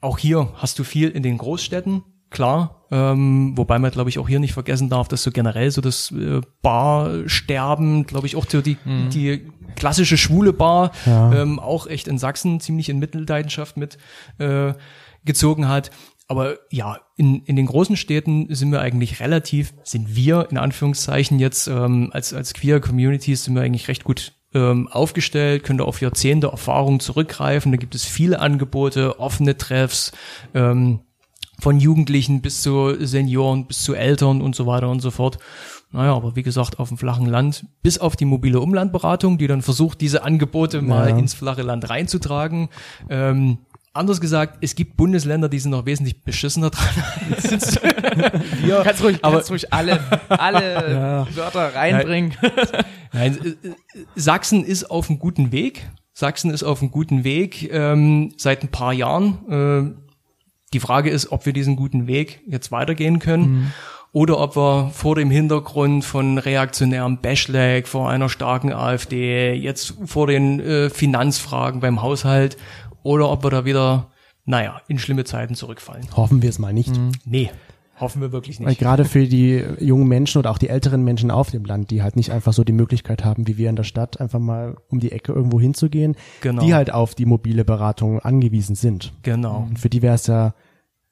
[0.00, 2.86] auch hier hast du viel in den Großstädten, klar.
[2.90, 6.12] Ähm, wobei man, glaube ich, auch hier nicht vergessen darf, dass so generell so das
[6.12, 8.76] äh, Barsterben, glaube ich, auch so die,
[9.12, 11.32] die klassische schwule Bar Ja.
[11.32, 13.98] ähm, auch echt in Sachsen ziemlich in Mittelleidenschaft mit
[14.38, 14.74] äh,
[15.24, 15.90] gezogen hat.
[16.28, 21.38] Aber ja, in, in den großen Städten sind wir eigentlich relativ, sind wir in Anführungszeichen
[21.38, 25.84] jetzt ähm, als, als queer Communities sind wir eigentlich recht gut ähm, aufgestellt, können da
[25.84, 27.70] auf Jahrzehnte Erfahrung zurückgreifen.
[27.72, 30.12] Da gibt es viele Angebote, offene Treffs,
[30.54, 31.00] ähm,
[31.60, 35.38] von Jugendlichen bis zu Senioren, bis zu Eltern und so weiter und so fort.
[35.92, 39.62] Naja, aber wie gesagt, auf dem flachen Land, bis auf die mobile Umlandberatung, die dann
[39.62, 41.16] versucht, diese Angebote mal Ja.
[41.16, 42.68] ins flache Land reinzutragen.
[43.08, 43.58] Ähm,
[43.94, 46.86] anders gesagt, es gibt Bundesländer, die sind noch wesentlich beschissener dran.
[48.66, 52.34] Du kannst ruhig, Aber- kannst ruhig alle, alle Wörter reinbringen.
[53.12, 53.56] Nein,
[54.14, 55.88] Sachsen ist auf einem guten Weg.
[56.12, 59.94] Sachsen ist auf einem guten Weg ähm, seit ein paar Jahren.
[59.96, 60.05] Äh,
[60.76, 63.72] die Frage ist, ob wir diesen guten Weg jetzt weitergehen können.
[64.12, 70.26] oder ob wir vor dem Hintergrund von reaktionärem Bashlag, vor einer starken AfD, jetzt vor
[70.26, 72.56] den äh, Finanzfragen beim Haushalt
[73.02, 74.06] oder ob wir da wieder,
[74.46, 76.06] naja, in schlimme Zeiten zurückfallen.
[76.16, 76.92] Hoffen wir es mal nicht.
[77.26, 77.50] Nee,
[78.00, 78.78] hoffen wir wirklich Weil nicht.
[78.80, 82.16] gerade für die jungen Menschen oder auch die älteren Menschen auf dem Land, die halt
[82.16, 85.12] nicht einfach so die Möglichkeit haben, wie wir in der Stadt, einfach mal um die
[85.12, 86.62] Ecke irgendwo hinzugehen, Genau.
[86.64, 89.12] die halt auf die mobile Beratung angewiesen sind.
[89.22, 89.66] Genau.
[89.68, 90.54] Und für die wäre es ja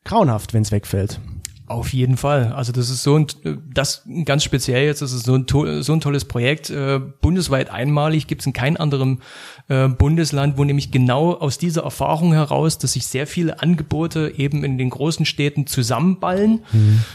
[0.04, 1.20] grauenhaft, wenn es wegfällt.
[1.66, 2.52] Auf jeden Fall.
[2.52, 3.26] Also das ist so ein,
[3.72, 6.68] das ganz speziell jetzt, das ist so ein, to- so ein tolles Projekt.
[6.68, 9.22] Äh, bundesweit einmalig gibt es in keinem anderen
[9.68, 14.62] äh, Bundesland, wo nämlich genau aus dieser Erfahrung heraus, dass sich sehr viele Angebote eben
[14.62, 16.60] in den großen Städten zusammenballen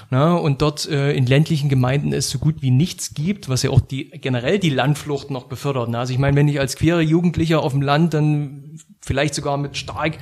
[0.10, 3.69] na, und dort äh, in ländlichen Gemeinden es so gut wie nichts gibt, was ja
[3.69, 5.89] auch die generell die Landflucht noch befördert.
[5.89, 9.58] Na, also ich meine, wenn ich als queere Jugendlicher auf dem Land dann vielleicht sogar
[9.58, 10.17] mit stark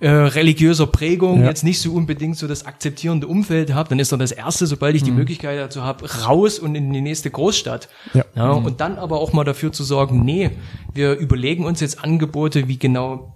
[0.00, 1.48] äh, religiöser Prägung Ja.
[1.48, 4.94] jetzt nicht so unbedingt so das akzeptierende Umfeld habe, dann ist dann das Erste, sobald
[4.94, 7.88] ich die Möglichkeit dazu habe, raus und in die nächste Großstadt.
[8.14, 8.50] Ja.
[8.52, 10.50] Und dann aber auch mal dafür zu sorgen, nee,
[10.94, 13.34] wir überlegen uns jetzt Angebote wie genau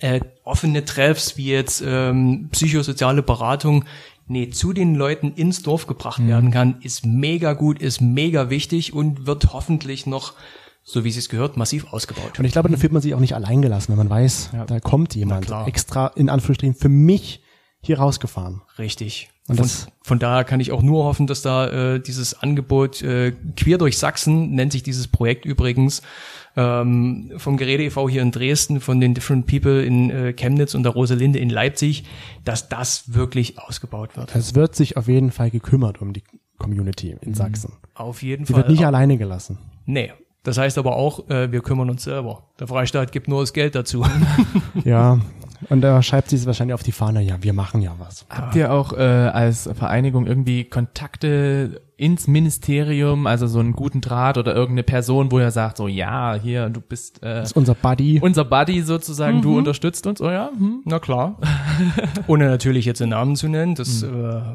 [0.00, 3.84] äh, offene Treffs, wie jetzt ähm, psychosoziale Beratung,
[4.26, 8.92] nee, zu den Leuten ins Dorf gebracht werden kann, ist mega gut, ist mega wichtig
[8.92, 10.34] und wird hoffentlich noch,
[10.82, 12.38] so wie es sich gehört, massiv ausgebaut.
[12.38, 14.80] Und ich glaube, dann fühlt man sich auch nicht allein gelassen, wenn man weiß, da
[14.80, 17.42] kommt jemand extra in Anführungsstrichen für mich
[17.80, 18.62] hier rausgefahren.
[18.78, 19.30] Richtig.
[19.48, 19.68] Und von,
[20.02, 23.96] von daher kann ich auch nur hoffen, dass da äh, dieses Angebot äh, Quer durch
[23.96, 26.02] Sachsen nennt sich dieses Projekt übrigens
[26.54, 28.08] ähm, vom Gerede e.V.
[28.08, 32.04] hier in Dresden, von den Different People in äh, Chemnitz und der Rosalinde in Leipzig,
[32.44, 34.34] dass das wirklich ausgebaut wird.
[34.34, 36.24] Es wird sich auf jeden Fall gekümmert um die
[36.58, 37.74] Community in Sachsen.
[37.94, 38.62] Auf jeden Sie Fall.
[38.62, 39.58] wird nicht alleine gelassen.
[39.86, 40.12] nee.
[40.48, 42.44] Das heißt aber auch, äh, wir kümmern uns selber.
[42.58, 44.02] Der Freistaat gibt nur das Geld dazu.
[44.84, 45.20] Ja.
[45.68, 48.24] Und da schreibt sie es wahrscheinlich auf die Fahne, ja, wir machen ja was.
[48.30, 54.38] Habt ihr auch äh, als Vereinigung irgendwie Kontakte ins Ministerium, also so einen guten Draht
[54.38, 57.74] oder irgendeine Person, wo ihr sagt, so ja, hier, du bist äh, Das ist unser
[57.74, 58.20] Buddy.
[58.22, 60.82] unser Buddy sozusagen, du unterstützt uns, oh ja, hm.
[60.84, 61.40] Na klar.
[62.28, 64.08] Ohne natürlich jetzt den Namen zu nennen, das äh,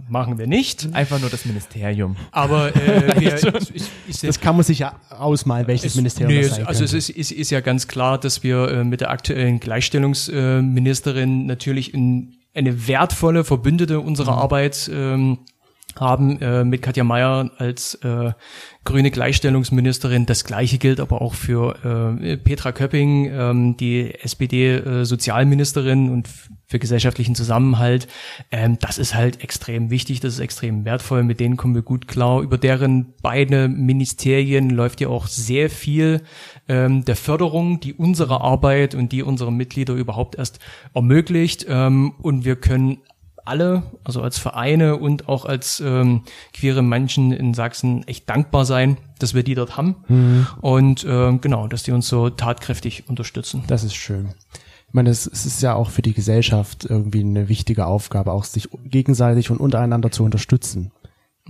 [0.07, 0.87] machen wir nicht.
[0.93, 2.15] einfach nur das Ministerium.
[2.31, 3.35] Aber äh, wir,
[3.73, 6.85] ich, ich, Das kann man sich ja ausmalen, welches Es- Ministerium nee, das sein Also
[6.85, 6.97] es könnte.
[7.09, 12.35] ist, ist, ist ja ganz klar, dass wir äh, mit der aktuellen Gleichstellungsministerin natürlich in,
[12.55, 15.39] eine wertvolle Verbündete unserer Arbeit ähm,
[15.99, 18.31] haben äh, mit Katja Mayer als äh,
[18.83, 20.25] grüne Gleichstellungsministerin.
[20.25, 26.79] Das gleiche gilt aber auch für äh, Petra Köpping, ähm, die SPD-Sozialministerin und f- für
[26.79, 28.07] gesellschaftlichen Zusammenhalt.
[28.51, 31.23] Ähm, das ist halt extrem wichtig, das ist extrem wertvoll.
[31.23, 32.41] Mit denen kommen wir gut klar.
[32.41, 36.23] Über deren beide Ministerien läuft ja auch sehr viel
[36.67, 40.59] ähm, der Förderung, die unsere Arbeit und die unserer Mitglieder überhaupt erst
[40.95, 41.65] ermöglicht.
[41.69, 42.97] Ähm, und wir können
[43.45, 48.97] alle, also als Vereine und auch als ähm, queere Menschen in Sachsen echt dankbar sein,
[49.19, 53.63] dass wir die dort haben und ähm, genau, dass die uns so tatkräftig unterstützen.
[53.67, 54.29] Das ist schön.
[54.87, 58.43] Ich meine, es, es ist ja auch für die Gesellschaft irgendwie eine wichtige Aufgabe, auch
[58.43, 60.91] sich gegenseitig und untereinander zu unterstützen.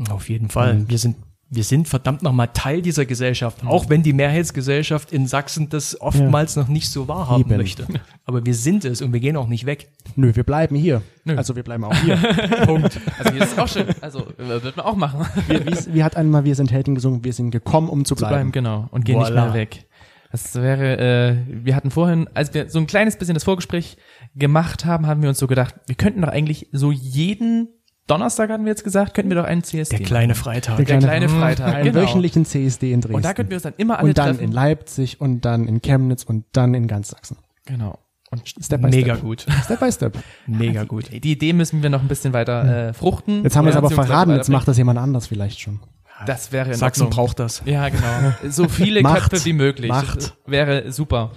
[0.09, 0.87] Auf jeden Fall.
[0.87, 1.17] Wir sind
[1.55, 6.55] wir sind verdammt nochmal Teil dieser Gesellschaft, auch wenn die Mehrheitsgesellschaft in Sachsen das oftmals
[6.55, 7.57] noch nicht so wahrhaben Eben.
[7.57, 7.85] möchte.
[8.25, 9.89] Aber wir sind es und wir gehen auch nicht weg.
[10.15, 11.03] Nö, wir bleiben hier.
[11.27, 12.15] Also wir bleiben auch hier.
[12.65, 12.99] Punkt.
[13.19, 13.85] Also hier ist es auch schön.
[14.01, 15.25] Also äh, wird man auch machen.
[15.47, 18.19] wie, wie, wie hat einmal Wir sind Helden gesungen, wir sind gekommen, um zu zu
[18.19, 18.51] bleiben, bleiben.
[18.51, 18.87] genau.
[18.91, 19.45] Und gehen nicht Voilà.
[19.45, 19.85] mehr weg.
[20.31, 23.97] Das wäre, äh, wir hatten vorhin, als wir so ein kleines bisschen das Vorgespräch
[24.35, 27.67] gemacht haben, haben wir uns so gedacht, wir könnten doch eigentlich so jeden
[28.07, 29.97] Donnerstag hatten wir jetzt gesagt, könnten wir doch einen CSD.
[29.97, 30.75] Der kleine Freitag.
[30.77, 32.01] Der Der kleine- kleine Freitag, Einen genau.
[32.01, 33.15] wöchentlichen CSD in Dresden.
[33.15, 34.43] Und da könnten wir uns dann immer alle und dann treffen.
[34.43, 37.37] in Leipzig und dann in Chemnitz und dann in ganz Sachsen.
[37.65, 37.99] Genau.
[38.29, 39.23] Und Step by Mega Step.
[39.23, 39.45] gut.
[39.63, 40.17] Step by Step.
[40.47, 41.05] Mega gut.
[41.11, 43.43] die Idee müssen wir noch ein bisschen weiter äh, fruchten.
[43.43, 45.79] Jetzt haben wir es Ja, aber verraten, jetzt macht das jemand anders vielleicht schon.
[46.25, 47.15] Das wäre in Sachsen Ordnung.
[47.25, 47.61] braucht das.
[47.65, 48.33] Ja, genau.
[48.49, 49.29] So viele Macht.
[49.31, 49.89] Köpfe wie möglich.
[49.89, 50.17] Macht.
[50.17, 51.31] Das wäre super.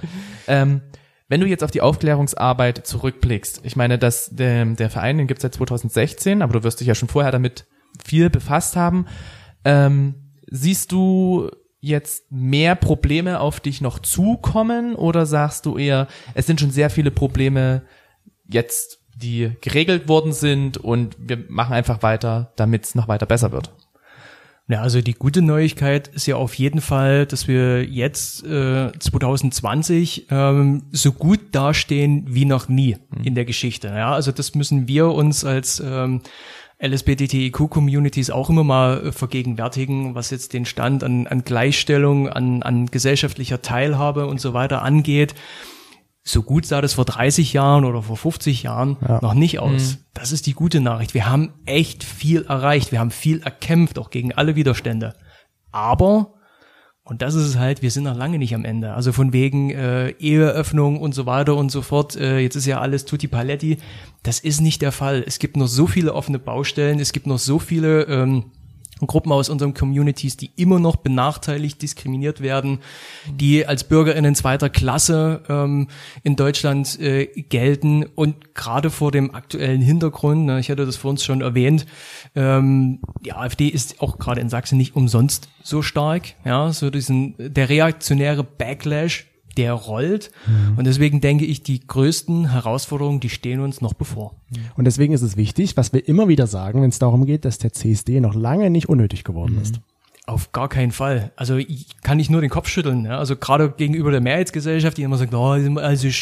[0.48, 0.81] Ähm,
[1.29, 5.39] wenn du jetzt auf die Aufklärungsarbeit zurückblickst, ich meine, dass der, der Verein, den gibt
[5.39, 7.67] es seit 2016, aber du wirst dich ja schon vorher damit
[8.05, 9.07] viel befasst haben.
[9.65, 16.47] Ähm, siehst du jetzt mehr Probleme auf dich noch zukommen oder sagst du eher, es
[16.47, 17.83] sind schon sehr viele Probleme
[18.49, 23.51] jetzt, die geregelt worden sind und wir machen einfach weiter, damit es noch weiter besser
[23.51, 23.73] wird?
[24.68, 30.26] Ja, also die gute Neuigkeit ist ja auf jeden Fall, dass wir jetzt äh, 2020
[30.31, 33.88] ähm, so gut dastehen wie noch nie in der Geschichte.
[33.88, 36.20] Ja, also das müssen wir uns als ähm,
[36.83, 42.87] LSBTTIQ-Communities auch immer mal äh, vergegenwärtigen, was jetzt den Stand an, an Gleichstellung, an, an
[42.87, 45.37] gesellschaftlicher Teilhabe und so weiter angeht.
[46.29, 49.21] So gut sah das vor 30 Jahren oder vor 50 Jahren Ja.
[49.23, 49.99] noch nicht aus.
[50.12, 51.15] Das ist die gute Nachricht.
[51.15, 52.91] Wir haben echt viel erreicht.
[52.91, 55.15] Wir haben viel erkämpft, auch gegen alle Widerstände.
[55.71, 56.35] Aber,
[57.05, 58.95] und das ist es halt, wir sind noch lange nicht am Ende.
[58.95, 62.17] Also von wegen äh, Eheöffnung und so weiter und so fort.
[62.17, 63.79] Äh, jetzt ist ja alles tutti paletti.
[64.25, 65.23] Das ist nicht der Fall.
[65.25, 66.99] Es gibt noch so viele offene Baustellen.
[66.99, 68.47] Es gibt noch so viele ähm,
[69.01, 72.79] Gruppen aus unseren Communities, die immer noch benachteiligt, diskriminiert werden,
[73.31, 75.89] die als BürgerInnen zweiter Klasse ähm,
[76.23, 78.05] in Deutschland äh, gelten.
[78.15, 81.85] Und gerade vor dem aktuellen Hintergrund, ne, ich hatte das vor uns schon erwähnt,
[82.35, 87.35] ähm, die AfD ist auch gerade in Sachsen nicht umsonst so stark, ja, so diesen
[87.39, 90.31] der reaktionäre Backlash, der rollt
[90.77, 94.35] und deswegen denke ich, die größten Herausforderungen, die stehen uns noch bevor.
[94.77, 97.59] Und deswegen ist es wichtig, was wir immer wieder sagen, wenn es darum geht, dass
[97.59, 99.81] der CSD noch lange nicht unnötig geworden ist.
[100.29, 101.31] Auf gar keinen Fall.
[101.37, 103.05] Also ich kann nicht nur den Kopf schütteln.
[103.05, 103.17] Ja?
[103.19, 106.12] Also gerade gegenüber der Mehrheitsgesellschaft, die immer sagt, oh, die sind alle so, die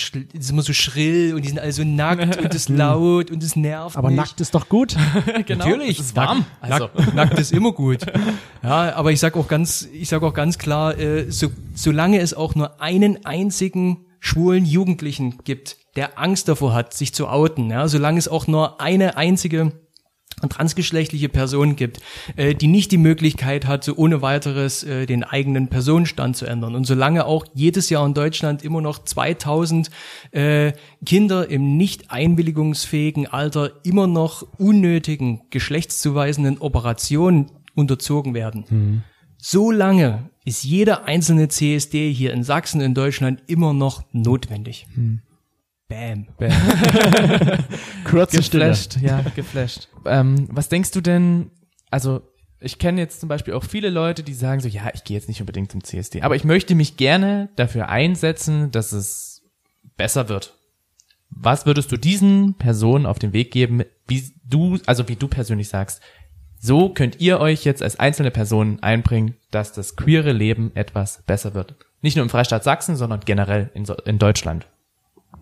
[0.43, 3.57] sind immer so schrill und die sind alle so nackt und das laut und das
[3.57, 4.19] nervt Aber mich.
[4.19, 4.95] nackt ist doch gut.
[5.47, 5.65] genau.
[5.67, 5.99] Natürlich.
[5.99, 6.45] Es ist warm.
[6.61, 6.91] Nackt, Also.
[6.95, 8.01] nackt, nackt ist immer gut.
[8.63, 12.33] Ja, aber ich sag auch ganz, ich sag auch ganz klar, äh, so, solange es
[12.33, 17.87] auch nur einen einzigen schwulen Jugendlichen gibt, der Angst davor hat, sich zu outen, ja,
[17.89, 19.73] solange es auch nur eine einzige
[20.49, 22.01] transgeschlechtliche Person gibt,
[22.37, 26.75] äh, die nicht die Möglichkeit hat, so ohne weiteres äh, den eigenen Personenstand zu ändern.
[26.75, 29.91] Und solange auch jedes Jahr in Deutschland immer noch 2000
[30.33, 30.73] äh,
[31.05, 39.03] Kinder im nicht einwilligungsfähigen Alter immer noch unnötigen geschlechtszuweisenden Operationen unterzogen werden,
[39.37, 44.87] so lange ist jeder einzelne CSD hier in Sachsen, in Deutschland immer noch notwendig.
[45.89, 46.27] Bam.
[48.05, 48.69] Kurze Stille.
[48.69, 49.89] geflasht, ja, geflasht.
[50.07, 51.51] ähm, was denkst du denn,
[51.91, 52.23] also
[52.61, 55.29] ich kenne jetzt zum Beispiel auch viele Leute, die sagen so, ja, ich gehe jetzt
[55.29, 59.43] nicht unbedingt zum CSD, aber ich möchte mich gerne dafür einsetzen, dass es
[59.97, 60.55] besser wird.
[61.29, 65.69] Was würdest du diesen Personen auf den Weg geben, wie du, also wie du persönlich
[65.69, 66.01] sagst,
[66.59, 71.53] so könnt ihr euch jetzt als einzelne Personen einbringen, dass das queere Leben etwas besser
[71.53, 71.75] wird.
[72.01, 74.67] Nicht nur im Freistaat Sachsen, sondern generell in, so- in Deutschland.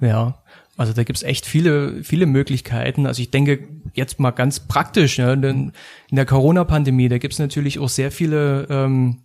[0.02, 0.42] Ja,
[0.76, 3.06] also da gibt's echt viele, viele Möglichkeiten.
[3.06, 5.72] Also ich denke jetzt mal ganz praktisch, ja, denn
[6.10, 9.18] in der Corona-Pandemie, da gibt's natürlich auch sehr viele, ähm,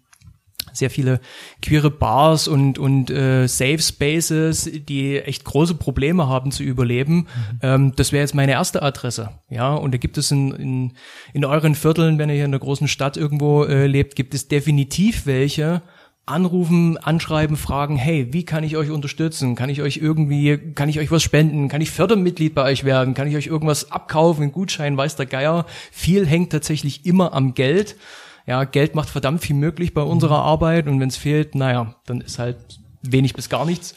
[0.74, 1.20] sehr viele
[1.64, 7.26] queere Bars und, und äh, Safe Spaces, die echt große Probleme haben zu überleben.
[7.64, 9.32] Ähm, das wäre jetzt meine erste Adresse.
[9.50, 10.94] Ja, und da gibt es in, in,
[11.34, 14.48] in euren Vierteln, wenn ihr hier in der großen Stadt irgendwo äh, lebt, gibt es
[14.48, 15.82] definitiv welche,
[16.28, 19.56] anrufen, anschreiben, fragen, hey, wie kann ich euch unterstützen?
[19.56, 21.70] Kann ich euch irgendwie, kann ich euch was spenden?
[21.70, 23.14] Kann ich Fördermitglied bei euch werden?
[23.14, 24.44] Kann ich euch irgendwas abkaufen?
[24.44, 25.66] Einen Gutschein, weiß der Geier.
[25.92, 27.96] Viel hängt tatsächlich immer am Geld.
[28.46, 32.22] Ja, Geld macht verdammt viel möglich bei unserer Arbeit und wenn es fehlt, naja, dann
[32.22, 32.58] ist halt
[33.02, 33.96] wenig bis gar nichts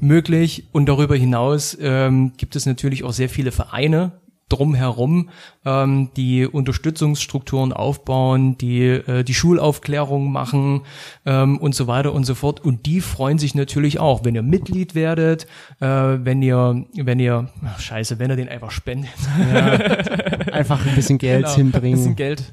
[0.00, 0.68] möglich.
[0.72, 4.21] Und darüber hinaus ähm, gibt es natürlich auch sehr viele Vereine,
[4.52, 5.30] drumherum,
[5.64, 10.82] ähm, die Unterstützungsstrukturen aufbauen, die äh, die Schulaufklärung machen
[11.26, 12.60] ähm, und so weiter und so fort.
[12.60, 15.46] Und die freuen sich natürlich auch, wenn ihr Mitglied werdet,
[15.80, 19.10] äh, wenn ihr, wenn ihr, ach, scheiße, wenn ihr den einfach spendet.
[20.52, 21.98] Einfach ein bisschen Geld Genau, hinbringen.
[21.98, 22.52] bisschen Geld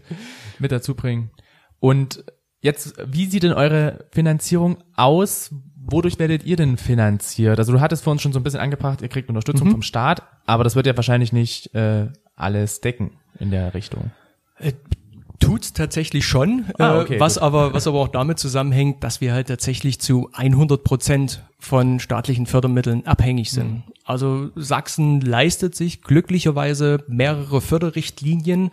[0.60, 1.32] mit dazu bringen.
[1.80, 2.24] Und
[2.62, 5.52] jetzt, wie sieht denn eure Finanzierung aus?
[5.92, 7.58] Wodurch werdet ihr denn finanziert?
[7.60, 9.72] Also du hattest vor uns schon so ein bisschen angebracht, ihr kriegt Unterstützung Mhm.
[9.72, 14.12] vom Staat, aber das wird ja wahrscheinlich nicht äh, alles decken in der Richtung.
[15.50, 17.44] Tut's tatsächlich schon, Ah, okay, äh, was gut.
[17.44, 22.46] aber was aber auch damit zusammenhängt, dass wir halt tatsächlich zu 100 Prozent von staatlichen
[22.46, 23.72] Fördermitteln abhängig sind.
[23.72, 23.84] Mhm.
[24.06, 28.70] Also Sachsen leistet sich glücklicherweise mehrere Förderrichtlinien,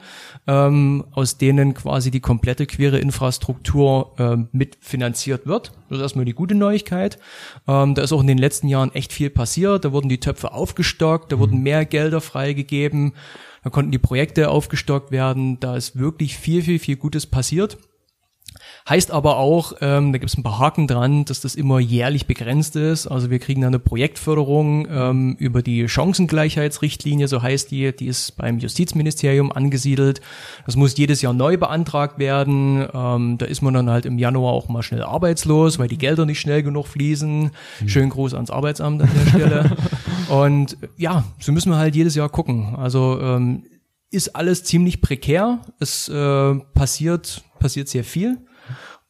[0.46, 5.72] ähm, aus denen quasi die komplette queere Infrastruktur ähm, mitfinanziert wird.
[5.88, 7.18] Das ist erstmal die gute Neuigkeit.
[7.66, 9.84] Ähm, da ist auch in den letzten Jahren echt viel passiert.
[9.84, 13.12] Da wurden die Töpfe aufgestockt, da wurden mehr Gelder freigegeben.
[13.66, 15.58] Da konnten die Projekte aufgestockt werden.
[15.58, 17.78] Da ist wirklich viel, viel, viel Gutes passiert.
[18.88, 22.28] Heißt aber auch, ähm, da gibt es ein paar Haken dran, dass das immer jährlich
[22.28, 23.08] begrenzt ist.
[23.08, 28.36] Also wir kriegen da eine Projektförderung ähm, über die Chancengleichheitsrichtlinie, so heißt die, die ist
[28.36, 30.20] beim Justizministerium angesiedelt.
[30.66, 32.86] Das muss jedes Jahr neu beantragt werden.
[32.94, 36.24] Ähm, da ist man dann halt im Januar auch mal schnell arbeitslos, weil die Gelder
[36.24, 37.50] nicht schnell genug fließen.
[37.86, 39.76] Schönen Gruß ans Arbeitsamt an der Stelle.
[40.28, 42.76] Und ja, so müssen wir halt jedes Jahr gucken.
[42.76, 43.64] Also ähm,
[44.12, 45.60] ist alles ziemlich prekär.
[45.80, 48.38] Es äh, passiert, passiert sehr viel.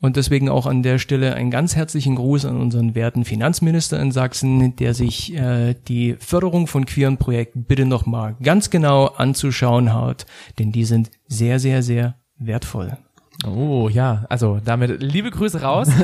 [0.01, 4.13] Und deswegen auch an der Stelle einen ganz herzlichen Gruß an unseren werten Finanzminister in
[4.13, 10.27] Sachsen, der sich äh, die Förderung von queeren Projekten bitte nochmal ganz genau anzuschauen hat,
[10.59, 12.99] denn die sind sehr, sehr, sehr wertvoll.
[13.47, 15.89] Oh ja, also damit liebe Grüße raus.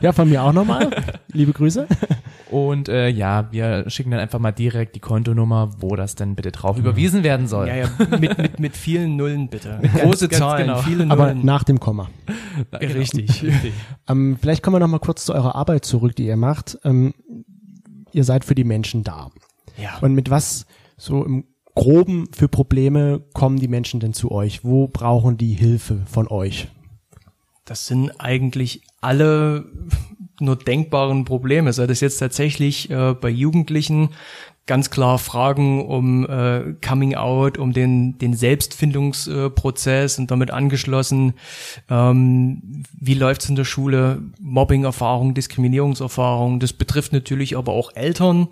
[0.00, 0.88] Ja, von mir auch nochmal.
[1.30, 1.86] Liebe Grüße.
[2.50, 6.50] Und äh, ja, wir schicken dann einfach mal direkt die Kontonummer, wo das denn bitte
[6.50, 7.68] drauf überwiesen werden soll.
[7.68, 9.80] Ja, ja, mit, mit, mit vielen Nullen bitte.
[9.82, 10.78] Große ganz Zahlen, genau.
[10.78, 11.46] viele Aber Nullen.
[11.46, 12.10] nach dem Komma.
[12.72, 13.44] Richtig.
[14.08, 16.78] Ähm, vielleicht kommen wir noch mal kurz zu eurer Arbeit zurück, die ihr macht.
[16.84, 17.14] Ähm,
[18.12, 19.30] ihr seid für die Menschen da.
[19.76, 19.98] Ja.
[20.00, 24.64] Und mit was so im Groben für Probleme kommen die Menschen denn zu euch?
[24.64, 26.68] Wo brauchen die Hilfe von euch?
[27.64, 29.70] Das sind eigentlich alle
[30.40, 31.72] nur denkbaren Probleme.
[31.72, 34.10] Sei das jetzt tatsächlich äh, bei Jugendlichen
[34.70, 41.34] ganz klar Fragen um äh, Coming Out, um den, den Selbstfindungsprozess und damit angeschlossen,
[41.88, 46.60] ähm, wie läuft's in der Schule, Mobbing-Erfahrung, Diskriminierungserfahrung.
[46.60, 48.46] Das betrifft natürlich aber auch Eltern,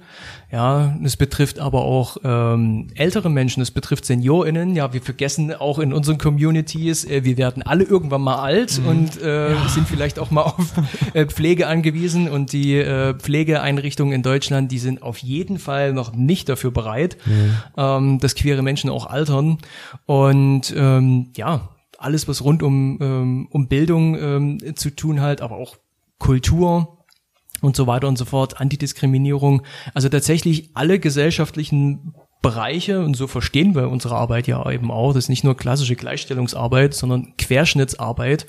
[0.51, 4.75] ja, das betrifft aber auch ähm, ältere Menschen, das betrifft SeniorInnen.
[4.75, 9.21] Ja, wir vergessen auch in unseren Communities, äh, wir werden alle irgendwann mal alt und
[9.21, 10.73] äh, sind vielleicht auch mal auf
[11.13, 16.15] äh, Pflege angewiesen und die äh, Pflegeeinrichtungen in Deutschland, die sind auf jeden Fall noch
[16.15, 17.19] nicht dafür bereit,
[17.77, 19.59] ähm, dass queere Menschen auch altern.
[20.07, 25.57] Und ähm, ja, alles, was rund um, ähm, um Bildung ähm, zu tun hat, aber
[25.57, 25.77] auch
[26.19, 26.98] Kultur,
[27.61, 29.63] und so weiter und so fort, Antidiskriminierung.
[29.95, 35.25] Also tatsächlich alle gesellschaftlichen Bereiche, und so verstehen wir unsere Arbeit ja eben auch, das
[35.25, 38.47] ist nicht nur klassische Gleichstellungsarbeit, sondern Querschnittsarbeit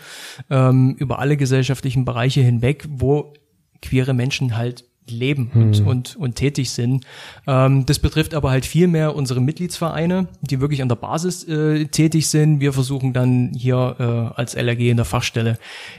[0.50, 3.34] ähm, über alle gesellschaftlichen Bereiche hinweg, wo
[3.82, 7.06] queere Menschen halt leben und, und, und tätig sind.
[7.48, 11.86] Ähm, das betrifft aber halt viel mehr unsere Mitgliedsvereine, die wirklich an der Basis äh,
[11.86, 12.60] tätig sind.
[12.60, 15.58] Wir versuchen dann hier äh, als LRG in der Fachstelle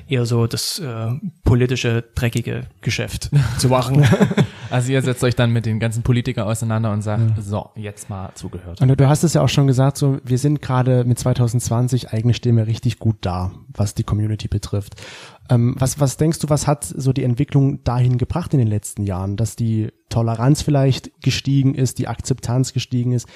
[0.09, 1.09] eher so das äh,
[1.45, 4.05] politische, dreckige Geschäft zu machen.
[4.71, 8.31] Also ihr setzt euch dann mit den ganzen Politikern auseinander und sagt, so, jetzt mal
[8.35, 8.81] zugehört.
[8.81, 12.37] Und du hast es ja auch schon gesagt, so wir sind gerade mit 2020 eigentlich
[12.37, 14.95] stehen wir richtig gut da, was die Community betrifft.
[15.51, 19.03] Ähm, was, was denkst du, was hat so die Entwicklung dahin gebracht in den letzten
[19.03, 23.29] Jahren, dass die Toleranz vielleicht gestiegen ist, die Akzeptanz gestiegen ist,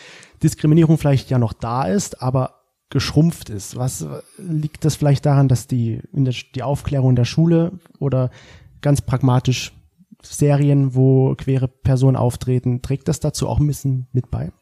[0.42, 3.76] Diskriminierung vielleicht ja noch da ist, aber geschrumpft ist?
[3.76, 4.06] Was
[4.38, 8.30] liegt das vielleicht daran, dass die, in der, die Aufklärung in der Schule oder
[8.80, 9.72] ganz pragmatisch
[10.22, 14.52] Serien, wo queere Personen auftreten, trägt das dazu auch ein bisschen mit bei?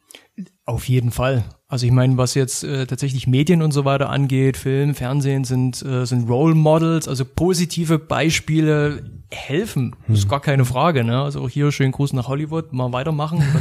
[0.65, 1.45] Auf jeden Fall.
[1.69, 5.83] Also ich meine, was jetzt äh, tatsächlich Medien und so weiter angeht, Film, Fernsehen sind,
[5.83, 9.95] äh, sind Role Models, also positive Beispiele helfen.
[10.09, 11.05] Das ist gar keine Frage.
[11.05, 11.21] Ne?
[11.23, 13.43] Also auch hier schönen Gruß nach Hollywood, mal weitermachen.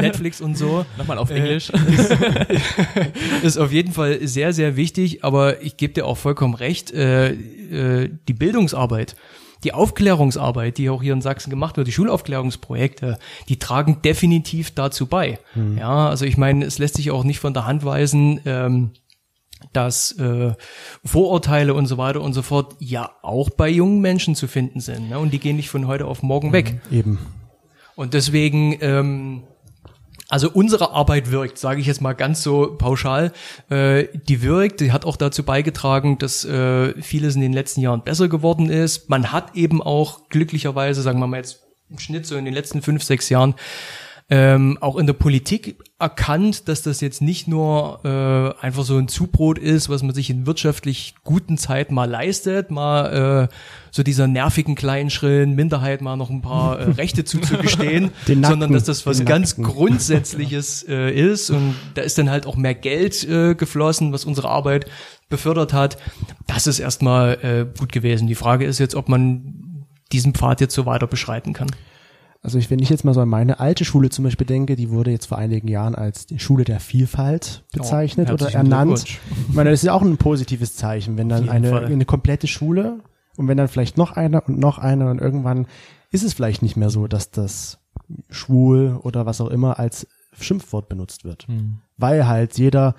[0.00, 0.84] Netflix und so.
[0.98, 1.70] Nochmal auf Äh, Englisch.
[3.42, 7.32] ist auf jeden Fall sehr, sehr wichtig, aber ich gebe dir auch vollkommen recht, äh,
[7.32, 9.16] äh, die Bildungsarbeit,
[9.64, 15.06] die Aufklärungsarbeit, die auch hier in Sachsen gemacht wird, die Schulaufklärungsprojekte, die tragen definitiv dazu
[15.06, 15.38] bei.
[15.76, 18.90] Ja, also ich meine, es lässt sich auch nicht von der Hand weisen, ähm,
[19.72, 20.54] dass äh,
[21.04, 25.10] Vorurteile und so weiter und so fort ja auch bei jungen Menschen zu finden sind.
[25.10, 25.18] Ne?
[25.18, 26.80] Und die gehen nicht von heute auf morgen weg.
[26.90, 27.18] Eben.
[27.94, 29.42] Und deswegen, ähm,
[30.32, 33.32] also unsere Arbeit wirkt, sage ich jetzt mal ganz so pauschal.
[33.68, 38.02] Äh, die wirkt, die hat auch dazu beigetragen, dass äh, vieles in den letzten Jahren
[38.02, 39.10] besser geworden ist.
[39.10, 42.80] Man hat eben auch glücklicherweise, sagen wir mal jetzt im Schnitt so in den letzten
[42.80, 43.54] fünf, sechs Jahren,
[44.32, 49.06] ähm, auch in der Politik erkannt, dass das jetzt nicht nur äh, einfach so ein
[49.06, 53.54] Zubrot ist, was man sich in wirtschaftlich guten Zeiten mal leistet, mal äh,
[53.90, 58.44] so dieser nervigen kleinen schrillen Minderheit mal noch ein paar äh, Rechte zuzugestehen, Den Nackten,
[58.44, 59.56] sondern dass das was ganz.
[59.56, 64.48] Grundsätzliches äh, ist und da ist dann halt auch mehr Geld äh, geflossen, was unsere
[64.48, 64.86] Arbeit
[65.28, 65.98] befördert hat.
[66.46, 68.28] Das ist erstmal äh, gut gewesen.
[68.28, 71.68] Die Frage ist jetzt, ob man diesen Pfad jetzt so weiter beschreiten kann.
[72.44, 74.90] Also ich, wenn ich jetzt mal so an meine alte Schule zum Beispiel denke, die
[74.90, 79.04] wurde jetzt vor einigen Jahren als die Schule der Vielfalt bezeichnet oder herzlichen ernannt.
[79.04, 79.20] Ich
[79.54, 81.84] meine, das ist ja auch ein positives Zeichen, wenn dann eine, Fall.
[81.84, 82.98] eine komplette Schule
[83.36, 85.66] und wenn dann vielleicht noch einer und noch einer und irgendwann
[86.10, 87.78] ist es vielleicht nicht mehr so, dass das
[88.28, 91.46] schwul oder was auch immer als Schimpfwort benutzt wird.
[91.96, 92.96] Weil halt jeder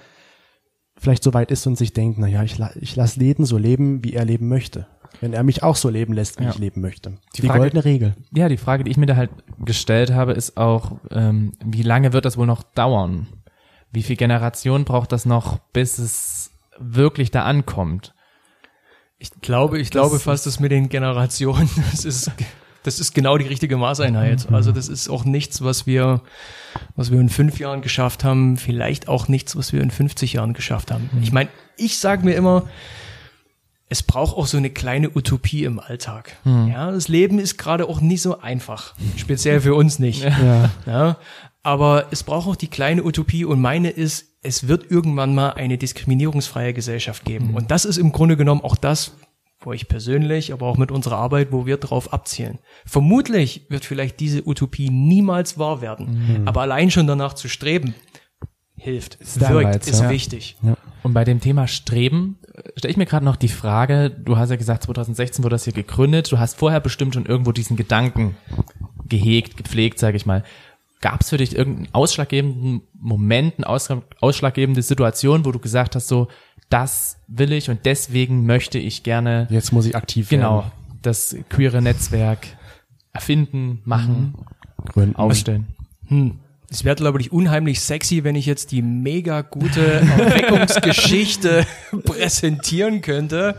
[0.97, 3.58] vielleicht so weit ist und sich denkt, na ja, ich, la ich lasse Läden so
[3.58, 4.88] leben, wie er leben möchte.
[5.21, 6.49] Wenn er mich auch so leben lässt, wie Ja.
[6.49, 7.13] ich leben möchte.
[7.36, 8.15] Die, Frage- goldene Regel.
[8.36, 9.30] Ja, die Frage, die ich mir da halt
[9.63, 13.28] gestellt habe, ist auch, ähm, wie lange wird das wohl noch dauern?
[13.91, 18.13] Wie viel Generation braucht das noch, bis es wirklich da ankommt?
[19.19, 22.32] Ich glaube, ich glaube fast, dass mit den Generationen, das ist,
[22.84, 24.52] das ist genau die richtige Maßeinheit.
[24.52, 26.21] Also das ist auch nichts, was wir,
[26.97, 30.54] was wir in fünf Jahren geschafft haben, vielleicht auch nichts, was wir in 50 Jahren
[30.54, 31.10] geschafft haben.
[31.21, 32.67] Ich meine, ich sage mir immer,
[33.93, 36.35] es braucht auch so eine kleine Utopie im Alltag.
[36.46, 40.23] Ja, das Leben ist gerade auch nicht so einfach, speziell für uns nicht.
[40.23, 40.71] Ja.
[40.87, 41.17] Ja,
[41.62, 45.77] aber es braucht auch die kleine Utopie und meine ist, es wird irgendwann mal eine
[45.77, 47.54] diskriminierungsfreie Gesellschaft geben.
[47.54, 49.12] Und das ist im Grunde genommen auch das,
[49.62, 52.58] wo ich persönlich, aber auch mit unserer Arbeit, wo wir darauf abzielen.
[52.87, 56.48] Vermutlich wird vielleicht diese Utopie niemals wahr werden, Mhm.
[56.48, 57.94] aber allein schon danach zu streben,
[58.84, 60.10] hilft, wirkt, ist ja.
[60.10, 60.58] wichtig.
[61.04, 62.38] Und bei dem Thema Streben
[62.75, 65.73] stelle ich mir gerade noch die Frage, du hast ja gesagt, 2016 wurde das hier
[65.73, 68.36] gegründet, du hast vorher bestimmt schon irgendwo diesen Gedanken
[69.08, 70.44] gehegt, gepflegt, sage ich mal.
[71.02, 73.90] Gab es für dich irgendeinen ausschlaggebenden Moment, eine aus,
[74.21, 76.27] ausschlaggebende Situation, wo du gesagt hast, so,
[76.69, 80.71] das will ich und deswegen möchte ich gerne, Jetzt muss ich aktiv genau, werden.
[81.02, 82.48] das queere Netzwerk
[83.12, 84.36] erfinden, machen,
[84.86, 85.15] Gründen.
[85.15, 85.67] aufstellen.
[86.08, 86.40] Hm.
[86.74, 91.67] Es wäre, glaube ich, unheimlich sexy, wenn ich jetzt die mega gute Erweckungsgeschichte
[92.04, 93.56] präsentieren könnte.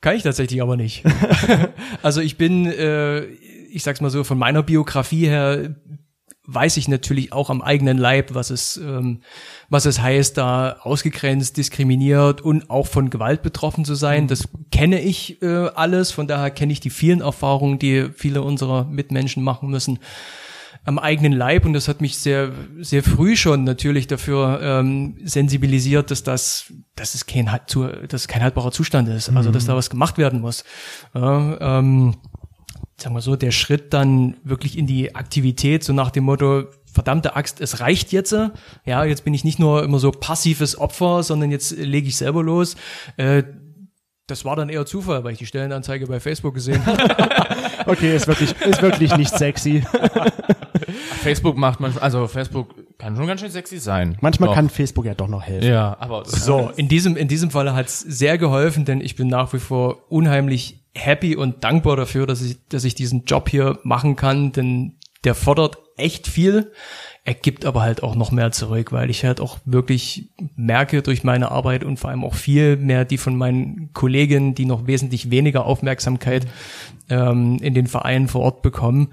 [0.00, 1.04] Kann ich tatsächlich aber nicht.
[2.02, 3.20] also ich bin, äh,
[3.70, 5.76] ich sag's mal so, von meiner Biografie her
[6.46, 9.20] weiß ich natürlich auch am eigenen Leib, was es, ähm,
[9.68, 14.26] was es heißt, da ausgegrenzt, diskriminiert und auch von Gewalt betroffen zu sein.
[14.26, 18.84] Das kenne ich äh, alles, von daher kenne ich die vielen Erfahrungen, die viele unserer
[18.86, 20.00] Mitmenschen machen müssen
[20.84, 26.10] am eigenen Leib und das hat mich sehr sehr früh schon natürlich dafür ähm, sensibilisiert,
[26.10, 29.66] dass das dass es kein halt zu, dass es kein haltbarer Zustand ist, also dass
[29.66, 30.64] da was gemacht werden muss.
[31.14, 32.16] Ja, ähm,
[33.00, 37.36] sagen wir so, der Schritt dann wirklich in die Aktivität, so nach dem Motto, verdammte
[37.36, 38.34] Axt, es reicht jetzt.
[38.84, 42.42] Ja, jetzt bin ich nicht nur immer so passives Opfer, sondern jetzt lege ich selber
[42.42, 42.76] los.
[43.16, 43.44] Äh,
[44.30, 46.98] das war dann eher Zufall, weil ich die Stellenanzeige bei Facebook gesehen habe.
[47.86, 49.82] Okay, ist wirklich, ist wirklich nicht sexy.
[51.22, 54.18] Facebook macht man, also Facebook kann schon ganz schön sexy sein.
[54.20, 54.54] Manchmal Doch.
[54.54, 55.66] kann Facebook ja doch noch helfen.
[55.68, 59.52] ja, aber So, in diesem, in diesem Falle hat's sehr geholfen, denn ich bin nach
[59.54, 64.14] wie vor unheimlich happy und dankbar dafür, dass ich, dass ich diesen Job hier machen
[64.16, 66.72] kann, denn der fordert echt viel.
[67.30, 71.22] Er gibt aber halt auch noch mehr zurück, weil ich halt auch wirklich merke durch
[71.22, 75.30] meine Arbeit und vor allem auch viel mehr die von meinen Kollegen, die noch wesentlich
[75.30, 76.48] weniger Aufmerksamkeit
[77.08, 79.12] ähm, in den Vereinen vor Ort bekommen,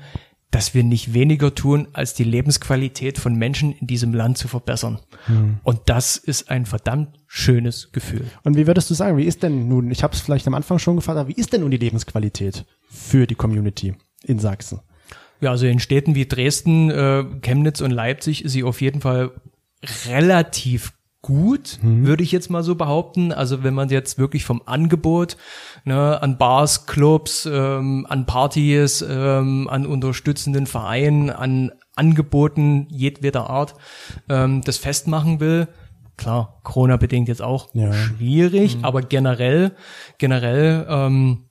[0.49, 4.97] dass wir nicht weniger tun, als die Lebensqualität von Menschen in diesem Land zu verbessern.
[5.61, 8.25] Und das ist ein verdammt schönes Gefühl.
[8.43, 10.79] Und wie würdest du sagen, wie ist denn nun, ich habe es vielleicht am Anfang
[10.79, 13.93] schon gefragt, aber wie ist denn nun die Lebensqualität für die Community
[14.23, 14.79] in Sachsen?
[15.39, 19.31] Ja, also in Städten wie Dresden, äh, Chemnitz und Leipzig ist sie auf jeden Fall
[20.07, 23.33] relativ gut, würde ich jetzt mal so behaupten.
[23.33, 25.35] Also wenn man jetzt wirklich vom Angebot
[25.83, 33.75] ne, an Bars, Clubs, ähm, an Partys, ähm, an unterstützenden Vereinen, an Angeboten jedweder Art
[34.29, 35.67] ähm, das festmachen will,
[36.15, 37.91] klar, Corona bedingt jetzt auch Ja.
[37.91, 39.73] schwierig, aber generell,
[40.17, 41.43] generell, ähm,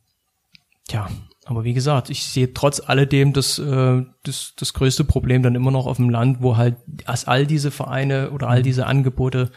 [0.89, 1.09] Tja,
[1.49, 5.71] aber wie gesagt, ich sehe trotz alledem das, äh, das, das größte Problem dann immer
[5.71, 6.75] noch auf dem Land, wo halt
[7.07, 9.53] es all diese Vereine oder all diese Angebote,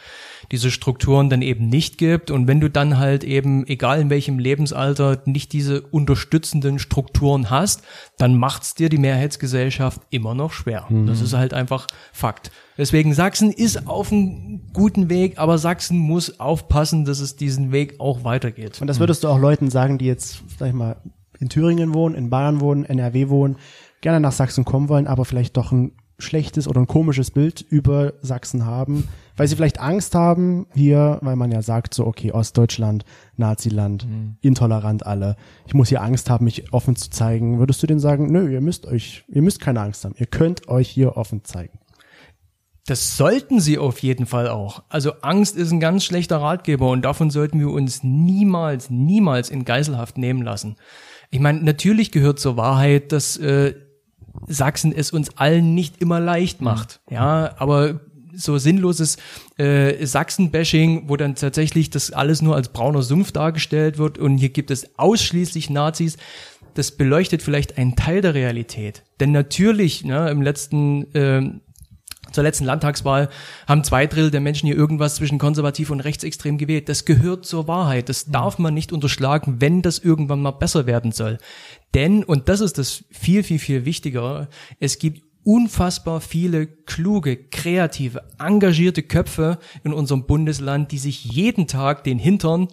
[0.51, 2.29] diese Strukturen dann eben nicht gibt.
[2.29, 7.81] Und wenn du dann halt eben, egal in welchem Lebensalter, nicht diese unterstützenden Strukturen hast,
[8.19, 10.85] dann macht's dir die Mehrheitsgesellschaft immer noch schwer.
[11.07, 12.51] Das ist halt einfach Fakt.
[12.77, 17.99] Deswegen Sachsen ist auf einem guten Weg, aber Sachsen muss aufpassen, dass es diesen Weg
[17.99, 18.79] auch weitergeht.
[18.79, 20.95] Und das würdest du auch Leuten sagen, die jetzt, sag ich mal,
[21.39, 23.57] in Thüringen wohnen, in Bayern wohnen, NRW wohnen,
[24.01, 28.13] gerne nach Sachsen kommen wollen, aber vielleicht doch ein schlechtes oder ein komisches Bild über
[28.21, 33.05] Sachsen haben, weil sie vielleicht Angst haben hier, weil man ja sagt so, okay, Ostdeutschland,
[33.37, 34.05] Naziland,
[34.41, 35.37] intolerant alle.
[35.65, 37.59] Ich muss hier Angst haben, mich offen zu zeigen.
[37.59, 40.15] Würdest du denen sagen, nö, ihr müsst euch, ihr müsst keine Angst haben.
[40.17, 41.79] Ihr könnt euch hier offen zeigen.
[42.85, 44.83] Das sollten sie auf jeden Fall auch.
[44.89, 49.63] Also Angst ist ein ganz schlechter Ratgeber und davon sollten wir uns niemals, niemals in
[49.63, 50.75] Geiselhaft nehmen lassen.
[51.31, 53.75] Ich meine, natürlich gehört zur Wahrheit, dass äh,
[54.47, 57.01] Sachsen es uns allen nicht immer leicht macht.
[57.09, 58.01] Ja, aber
[58.33, 59.17] so sinnloses
[59.57, 64.49] äh, Sachsen-Bashing, wo dann tatsächlich das alles nur als brauner Sumpf dargestellt wird und hier
[64.49, 66.17] gibt es ausschließlich Nazis,
[66.75, 69.03] das beleuchtet vielleicht einen Teil der Realität.
[69.19, 71.61] Denn natürlich, ne, im letzten ähm,
[72.31, 73.29] zur letzten Landtagswahl
[73.67, 76.89] haben zwei Drittel der Menschen hier irgendwas zwischen konservativ und rechtsextrem gewählt.
[76.89, 78.09] Das gehört zur Wahrheit.
[78.09, 81.37] Das darf man nicht unterschlagen, wenn das irgendwann mal besser werden soll.
[81.93, 84.47] Denn, und das ist das viel, viel, viel wichtiger,
[84.79, 92.03] es gibt unfassbar viele kluge, kreative, engagierte Köpfe in unserem Bundesland, die sich jeden Tag
[92.03, 92.67] den Hintern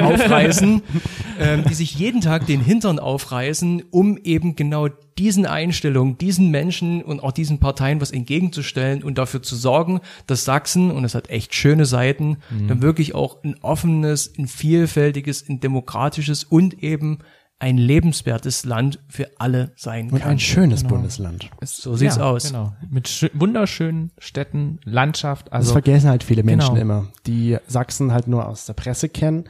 [0.00, 0.82] aufreißen,
[1.38, 7.02] ähm, die sich jeden Tag den Hintern aufreißen, um eben genau diesen Einstellungen, diesen Menschen
[7.02, 11.28] und auch diesen Parteien was entgegenzustellen und dafür zu sorgen, dass Sachsen, und es hat
[11.28, 17.18] echt schöne Seiten, dann wirklich auch ein offenes, ein vielfältiges, ein demokratisches und eben
[17.60, 20.30] ein lebenswertes Land für alle sein Und kann.
[20.32, 21.48] ein schönes Bundesland.
[21.62, 22.48] So sieht's aus.
[22.48, 22.72] Genau.
[22.90, 25.46] Mit schö- wunderschönen Städten, Landschaft.
[25.48, 26.80] Das Also vergessen halt viele Menschen Genau.
[26.80, 29.44] immer, die Sachsen halt nur aus der Presse kennen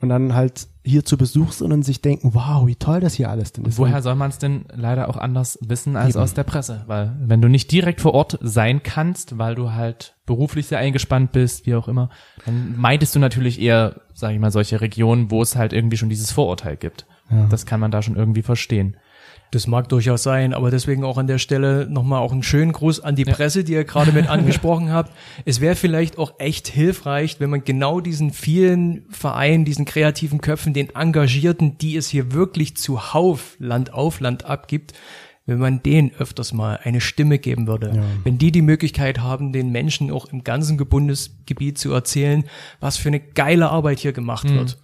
[0.00, 3.30] und dann halt hier zu Besuch sind und sich denken, wow, wie toll das hier
[3.30, 3.78] alles denn ist.
[3.78, 6.24] Woher soll man es denn leider auch anders wissen als Eben.
[6.24, 6.82] aus der Presse?
[6.86, 11.30] Weil wenn du nicht direkt vor Ort sein kannst, weil du halt beruflich sehr eingespannt
[11.32, 12.08] bist, wie auch immer,
[12.46, 16.08] dann meintest du natürlich eher, sage ich mal, solche Regionen, wo es halt irgendwie schon
[16.08, 17.06] dieses Vorurteil gibt.
[17.50, 18.96] Das kann man da schon irgendwie verstehen.
[19.52, 23.00] Das mag durchaus sein, aber deswegen auch an der Stelle nochmal auch einen schönen Gruß
[23.00, 25.12] an die Presse, die ihr gerade mit angesprochen habt.
[25.44, 30.72] Es wäre vielleicht auch echt hilfreich, wenn man genau diesen vielen Vereinen, diesen kreativen Köpfen,
[30.72, 34.94] den Engagierten, die es hier wirklich zuhauf Land auf Land abgibt,
[35.44, 37.92] wenn man denen öfters mal eine Stimme geben würde.
[38.24, 42.44] Wenn die die Möglichkeit haben, den Menschen auch im ganzen Bundesgebiet zu erzählen,
[42.80, 44.78] was für eine geile Arbeit hier gemacht wird.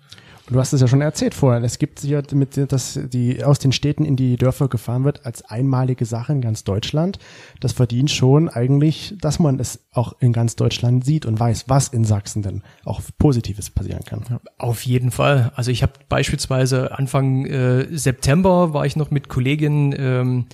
[0.51, 1.63] Du hast es ja schon erzählt vorher.
[1.63, 5.45] Es gibt hier mit, dass die aus den Städten in die Dörfer gefahren wird als
[5.45, 7.19] einmalige Sache in ganz Deutschland.
[7.61, 11.89] Das verdient schon eigentlich, dass man es auch in ganz Deutschland sieht und weiß, was
[11.89, 14.41] in Sachsen denn auch Positives passieren kann.
[14.57, 15.53] Auf jeden Fall.
[15.55, 20.47] Also ich habe beispielsweise Anfang äh, September war ich noch mit Kolleginnen ähm,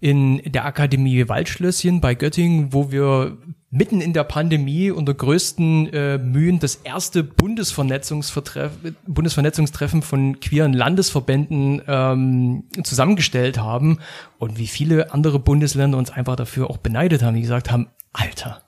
[0.00, 3.38] in der Akademie Waldschlösschen bei Göttingen, wo wir
[3.76, 8.70] mitten in der Pandemie unter größten äh, Mühen das erste Bundesvernetzungsvertreff-
[9.06, 13.98] Bundesvernetzungstreffen von queeren Landesverbänden ähm, zusammengestellt haben
[14.38, 18.62] und wie viele andere Bundesländer uns einfach dafür auch beneidet haben, die gesagt haben, Alter,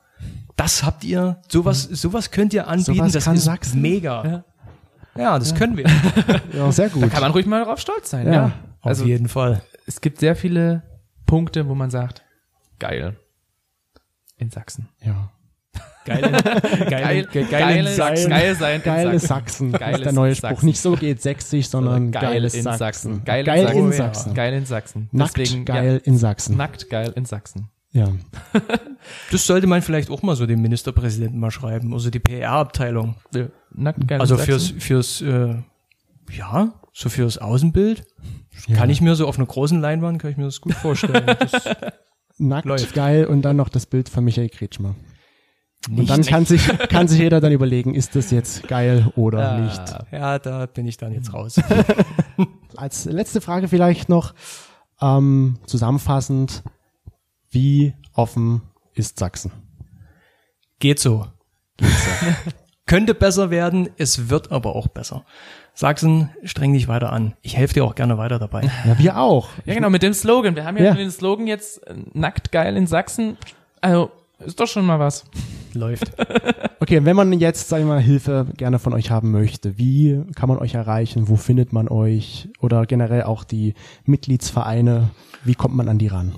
[0.56, 3.80] das habt ihr, sowas, sowas könnt ihr anbieten, Sowas das kann ist Sachsen.
[3.80, 4.44] mega.
[5.16, 5.86] Ja, das können wir.
[6.52, 7.10] Ja, sehr gut.
[7.10, 8.32] Kann man ruhig mal darauf stolz sein, Ja.
[8.32, 8.44] ja.
[8.80, 9.62] Auf Also jeden Fall.
[9.86, 10.82] es gibt sehr viele
[11.26, 12.22] Punkte, wo man sagt,
[12.78, 13.16] geil.
[14.38, 14.88] In Sachsen.
[15.04, 15.30] ja.
[16.06, 16.32] Geil, in,
[16.88, 18.30] geil, geil, geil, in Sachsen.
[18.30, 19.72] geil sein Geile in Sachsen.
[19.72, 19.92] Sachsen.
[19.94, 20.50] ist der neue Geiles Spruch.
[20.50, 20.66] Sachsen.
[20.66, 22.78] Nicht so geht sächsisch, sondern geil geiles in Sachsen.
[22.78, 23.24] Sachsen.
[23.24, 24.14] Geil, Geil in in Sachsen.
[24.14, 24.34] Sachsen.
[24.34, 25.08] Geil in Sachsen.
[25.12, 26.52] Nackt Deswegen, geil in Sachsen.
[26.52, 27.68] Ja, nackt geil in Sachsen.
[27.92, 28.08] Ja.
[29.30, 33.16] Das sollte man vielleicht auch mal so dem Ministerpräsidenten mal schreiben, also die PR-Abteilung.
[33.34, 34.80] Ja, Nackt geil Also in fürs, Sachsen.
[34.80, 35.54] fürs, äh,
[36.32, 38.04] ja, so fürs Außenbild.
[38.74, 41.26] Kann ich mir so auf einer großen Leinwand, kann ich mir das gut vorstellen.
[41.40, 41.52] Das
[42.38, 42.94] Nackt Läuft.
[42.94, 44.94] geil und dann noch das Bild von Michael Kretschmer.
[45.88, 49.52] Und nicht, dann kann sich, kann sich jeder dann überlegen, ist das jetzt geil oder
[49.52, 49.58] Ah.
[49.60, 49.82] nicht.
[50.12, 51.60] ja, da bin ich dann jetzt raus.
[52.76, 54.34] Als letzte Frage vielleicht noch,
[55.00, 56.62] ähm, zusammenfassend,
[57.50, 58.62] wie offen
[58.94, 59.52] ist Sachsen?
[60.78, 61.26] Geht so.
[62.86, 65.24] Könnte besser werden, es wird aber auch besser.
[65.74, 67.34] Sachsen, streng dich weiter an.
[67.42, 68.62] Ich helfe dir auch gerne weiter dabei.
[68.86, 69.48] Ja, wir auch.
[69.64, 70.54] Ja, genau, mit dem Slogan.
[70.56, 70.94] Wir haben ja, Ja.
[70.94, 73.36] den Slogan jetzt äh, nackt geil in Sachsen.
[73.80, 75.24] Also, ist doch schon mal was.
[75.74, 76.12] Läuft.
[76.78, 80.48] Okay, wenn man jetzt, sag ich mal, Hilfe gerne von euch haben möchte, wie kann
[80.48, 81.26] man euch erreichen?
[81.28, 82.48] Wo findet man euch?
[82.60, 83.74] Oder generell auch die
[84.04, 85.08] Mitgliedsvereine,
[85.42, 86.34] wie kommt man an die ran?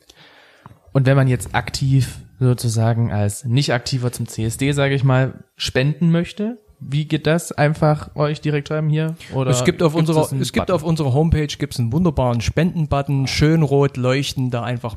[0.94, 6.10] Und wenn man jetzt aktiv sozusagen als nicht aktiver zum CSD, sage ich mal, spenden
[6.10, 6.58] möchte,
[6.88, 7.52] wie geht das?
[7.52, 9.16] Einfach euch direkt schreiben hier?
[9.34, 10.76] Oder es gibt auf unserer, einen es gibt Button?
[10.76, 14.96] auf unserer Homepage gibt's einen wunderbaren Spendenbutton, schön rot leuchten, da einfach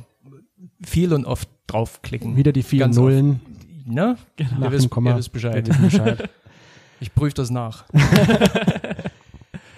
[0.84, 2.36] viel und oft draufklicken.
[2.36, 3.41] Wieder die vielen Ganz Nullen.
[3.86, 4.16] Ne?
[4.59, 5.66] Nach Ihr wisst, ihr wisst Bescheid.
[5.66, 6.30] Wir wissen Bescheid.
[7.01, 7.84] Ich prüfe das nach.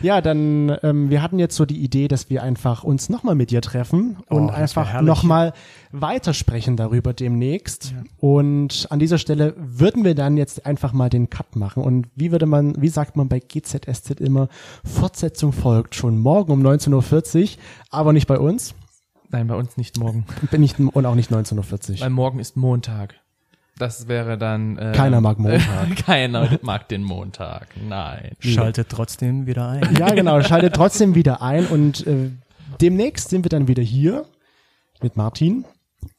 [0.03, 3.51] Ja, dann, ähm, wir hatten jetzt so die Idee, dass wir einfach uns nochmal mit
[3.51, 5.53] dir treffen Oh, und wär einfach nochmal
[5.93, 7.95] weitersprechen darüber demnächst.
[8.19, 11.83] Und an dieser Stelle würden wir dann jetzt einfach mal den Cut machen.
[11.83, 14.49] Und wie würde man, wie sagt man bei GZSZ immer,
[14.85, 17.49] Fortsetzung folgt schon morgen um 19.40 Uhr,
[17.91, 18.75] aber nicht bei uns.
[19.29, 20.25] Nein, bei uns nicht morgen.
[20.51, 22.01] Bin ich, und auch nicht 19.40 Uhr.
[22.01, 23.15] Weil morgen ist Montag.
[23.81, 24.77] Das wäre dann.
[24.77, 25.97] Äh, Keiner mag Montag.
[26.07, 27.69] keiner mag den Montag.
[27.83, 28.33] Nein.
[28.39, 29.97] Schaltet trotzdem wieder ein.
[29.97, 30.43] Ja, genau.
[30.43, 32.31] Schaltet trotzdem wieder ein und äh,
[32.81, 34.27] demnächst sind wir dann wieder hier
[35.01, 35.65] mit Martin.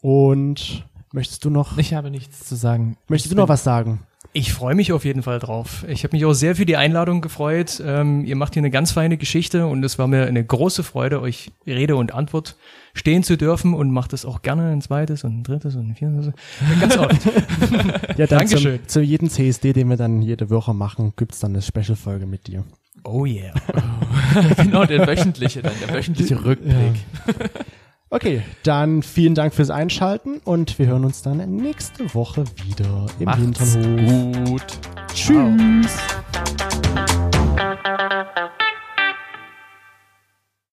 [0.01, 2.97] Und möchtest du noch, Ich habe nichts zu sagen.
[3.07, 4.01] möchtest du noch was sagen?
[4.34, 5.86] Ich freue mich auf jeden Fall drauf.
[5.89, 7.84] Ich habe mich auch sehr für die Einladung gefreut.
[7.86, 11.21] Ähm, ihr macht hier eine ganz feine Geschichte und es war mir eine große Freude,
[11.21, 12.55] euch Rede und Antwort
[12.93, 15.95] stehen zu dürfen und macht es auch gerne ein zweites und ein drittes und ein
[15.95, 16.32] viertes.
[16.79, 17.11] Ganz oft.
[18.17, 18.79] Ja, dann Dankeschön.
[18.79, 22.47] zum, zu jedem CSD, den wir dann jede Woche machen, gibt's dann eine Special-Folge mit
[22.47, 22.63] dir.
[23.03, 23.53] Oh yeah.
[24.57, 26.75] genau, der wöchentliche, dann der wöchentliche Rückblick.
[28.14, 33.26] Okay, dann vielen Dank fürs Einschalten und wir hören uns dann nächste Woche wieder im
[33.26, 34.49] Macht's Hinternhof.
[34.49, 34.66] gut.
[35.14, 35.97] Tschüss.
[37.93, 38.49] Ciao.